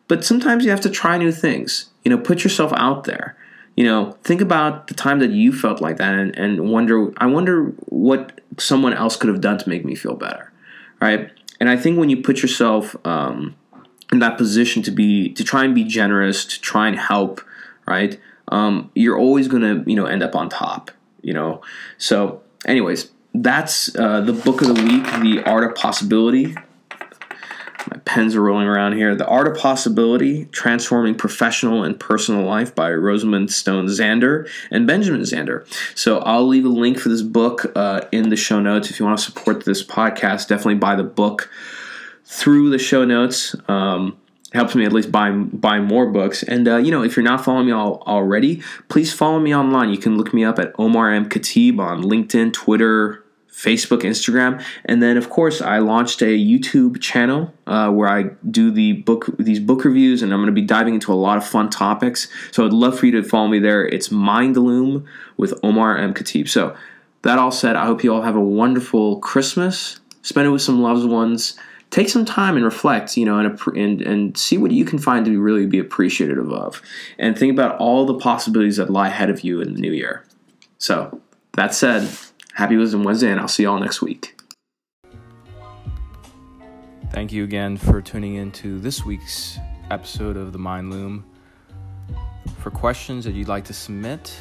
But 0.10 0.26
sometimes 0.26 0.66
you 0.66 0.72
have 0.72 0.82
to 0.82 0.90
try 0.90 1.18
new 1.18 1.32
things. 1.32 1.90
You 2.04 2.12
know, 2.12 2.18
put 2.18 2.44
yourself 2.44 2.74
out 2.76 3.06
there 3.06 3.38
you 3.80 3.86
know, 3.86 4.12
think 4.26 4.42
about 4.42 4.88
the 4.88 4.94
time 4.94 5.20
that 5.20 5.32
you 5.32 5.54
felt 5.54 5.80
like 5.80 5.96
that 6.00 6.14
and, 6.14 6.38
and 6.38 6.70
wonder, 6.70 7.14
I 7.16 7.28
wonder 7.28 7.68
what 7.86 8.42
someone 8.58 8.94
else 8.94 9.16
could 9.16 9.30
have 9.30 9.40
done 9.40 9.58
to 9.58 9.70
make 9.70 9.86
me 9.86 9.96
feel 9.96 10.16
better, 10.16 10.52
right? 11.00 11.32
And 11.62 11.70
I 11.70 11.78
think 11.78 11.98
when 11.98 12.10
you 12.10 12.22
put 12.22 12.42
yourself 12.42 12.94
um, 13.08 13.56
in 14.12 14.20
that 14.20 14.38
position 14.38 14.84
to 14.84 14.92
be 14.92 15.32
to 15.32 15.46
try 15.46 15.64
and 15.64 15.74
be 15.74 15.86
generous, 15.86 16.44
to 16.44 16.60
try 16.60 16.90
and 16.90 17.00
help, 17.00 17.40
right? 17.88 18.20
Um, 18.50 18.92
you're 18.96 19.18
always 19.18 19.48
gonna 19.48 19.82
you 19.88 19.96
know 19.96 20.08
end 20.08 20.24
up 20.24 20.36
on 20.36 20.50
top. 20.50 20.92
You 21.22 21.34
know. 21.34 21.62
So, 21.98 22.42
anyways, 22.66 23.12
that's 23.34 23.96
uh, 23.96 24.20
the 24.20 24.34
book 24.34 24.62
of 24.62 24.68
the 24.68 24.74
week, 24.74 25.06
The 25.22 25.42
Art 25.46 25.64
of 25.64 25.76
Possibility 25.76 26.54
my 27.88 27.98
pens 28.06 28.36
are 28.36 28.42
rolling 28.42 28.68
around 28.68 28.94
here. 28.94 29.16
The 29.16 29.28
Art 29.28 29.48
of 29.48 29.58
Possibility 29.58 30.46
Transforming 30.46 31.16
Professional 31.16 31.84
and 31.84 32.00
Personal 32.00 32.44
Life 32.44 32.76
by 32.76 32.92
Rosamund 32.92 33.52
Stone 33.52 33.88
Zander 33.88 34.50
and 34.72 34.86
Benjamin 34.86 35.22
Zander. 35.22 35.66
So 35.98 36.20
I'll 36.20 36.48
leave 36.48 36.66
a 36.66 36.70
link 36.70 37.00
for 37.00 37.10
this 37.10 37.22
book 37.22 37.72
uh, 37.76 38.02
in 38.12 38.30
the 38.30 38.36
show 38.36 38.60
notes. 38.60 38.90
If 38.90 39.00
you 39.00 39.06
want 39.06 39.20
to 39.20 39.26
support 39.26 39.66
this 39.66 39.84
podcast, 39.84 40.48
definitely 40.48 40.76
buy 40.76 40.96
the 40.96 41.04
book 41.04 41.50
through 42.26 42.70
the 42.70 42.80
show 42.80 43.06
notes. 43.06 43.56
Um, 43.68 44.18
helps 44.54 44.74
me 44.74 44.84
at 44.84 44.92
least 44.92 45.12
buy 45.12 45.32
buy 45.32 45.80
more 45.80 46.08
books. 46.08 46.44
And 46.44 46.68
uh, 46.68 46.78
you 46.78 46.92
know, 46.92 47.04
if 47.04 47.16
you're 47.16 47.24
not 47.24 47.44
following 47.44 47.68
me 47.68 47.72
all, 47.72 48.04
already, 48.08 48.62
please 48.88 49.14
follow 49.14 49.40
me 49.40 49.56
online. 49.56 49.90
You 49.90 49.98
can 49.98 50.18
look 50.18 50.34
me 50.34 50.44
up 50.44 50.60
at 50.60 50.74
Omar 50.80 51.12
M 51.12 51.30
Khatib 51.30 51.80
on 51.80 52.02
LinkedIn, 52.02 52.54
Twitter, 52.54 53.24
Facebook, 53.60 54.04
Instagram, 54.04 54.64
and 54.86 55.04
then 55.04 55.18
of 55.18 55.30
course 55.30 55.62
I 55.62 55.80
launched 55.80 56.22
a 56.22 56.38
YouTube 56.38 57.02
channel 57.02 57.54
uh, 57.68 57.92
where 57.92 58.08
I 58.08 58.24
do 58.50 58.72
the 58.72 58.94
book 58.94 59.26
these 59.38 59.60
book 59.60 59.84
reviews, 59.84 60.22
and 60.22 60.32
I'm 60.32 60.40
going 60.40 60.48
to 60.48 60.62
be 60.62 60.66
diving 60.66 60.94
into 60.94 61.12
a 61.12 61.16
lot 61.16 61.38
of 61.38 61.46
fun 61.46 61.70
topics. 61.70 62.30
So 62.52 62.66
I'd 62.66 62.72
love 62.72 62.98
for 62.98 63.06
you 63.06 63.12
to 63.22 63.24
follow 63.24 63.50
me 63.50 63.60
there. 63.60 63.86
It's 63.86 64.10
Mindloom 64.10 65.06
with 65.36 65.54
Omar 65.62 65.98
M. 65.98 66.14
Khatib. 66.14 66.48
So 66.48 66.74
that 67.24 67.38
all 67.38 67.52
said, 67.52 67.76
I 67.76 67.86
hope 67.86 68.02
you 68.02 68.14
all 68.14 68.22
have 68.22 68.38
a 68.38 68.42
wonderful 68.42 69.20
Christmas. 69.20 70.00
Spend 70.22 70.48
it 70.48 70.52
with 70.52 70.62
some 70.62 70.82
loved 70.82 71.10
ones. 71.10 71.58
Take 71.90 72.08
some 72.08 72.24
time 72.24 72.56
and 72.56 72.64
reflect, 72.64 73.18
you 73.18 73.26
know, 73.26 73.40
and, 73.40 73.60
and 73.76 74.02
and 74.02 74.38
see 74.38 74.58
what 74.58 74.72
you 74.72 74.86
can 74.86 75.00
find 75.00 75.26
to 75.26 75.38
really 75.42 75.66
be 75.66 75.80
appreciative 75.80 76.50
of, 76.54 76.82
and 77.18 77.38
think 77.38 77.52
about 77.52 77.78
all 77.78 78.06
the 78.06 78.20
possibilities 78.20 78.78
that 78.78 78.90
lie 78.90 79.10
ahead 79.10 79.30
of 79.30 79.42
you 79.42 79.60
in 79.60 79.74
the 79.74 79.82
new 79.82 79.92
year. 79.92 80.24
So 80.78 81.20
that 81.54 81.74
said. 81.74 82.08
Happy 82.60 82.76
Wisdom 82.76 83.04
Wednesday, 83.04 83.32
and 83.32 83.40
I'll 83.40 83.48
see 83.48 83.64
you 83.64 83.70
all 83.70 83.80
next 83.80 84.02
week. 84.02 84.38
Thank 87.10 87.32
you 87.32 87.46
again 87.46 87.78
for 87.78 88.02
tuning 88.02 88.36
in 88.36 88.52
to 88.52 88.80
this 88.80 89.06
week's 89.06 89.58
episode 89.90 90.36
of 90.36 90.52
The 90.52 90.60
Mind 90.60 90.92
Loom. 90.92 91.24
For 92.58 92.70
questions 92.70 93.24
that 93.24 93.34
you'd 93.34 93.48
like 93.48 93.64
to 93.64 93.74
submit, 93.74 94.38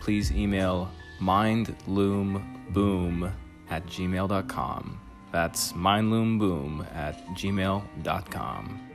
please 0.00 0.32
email 0.32 0.90
mindloomboom 1.20 3.30
at 3.68 3.84
gmail.com. 3.84 5.00
That's 5.30 5.74
mindloomboom 5.74 6.94
at 6.94 7.26
gmail.com. 7.26 8.89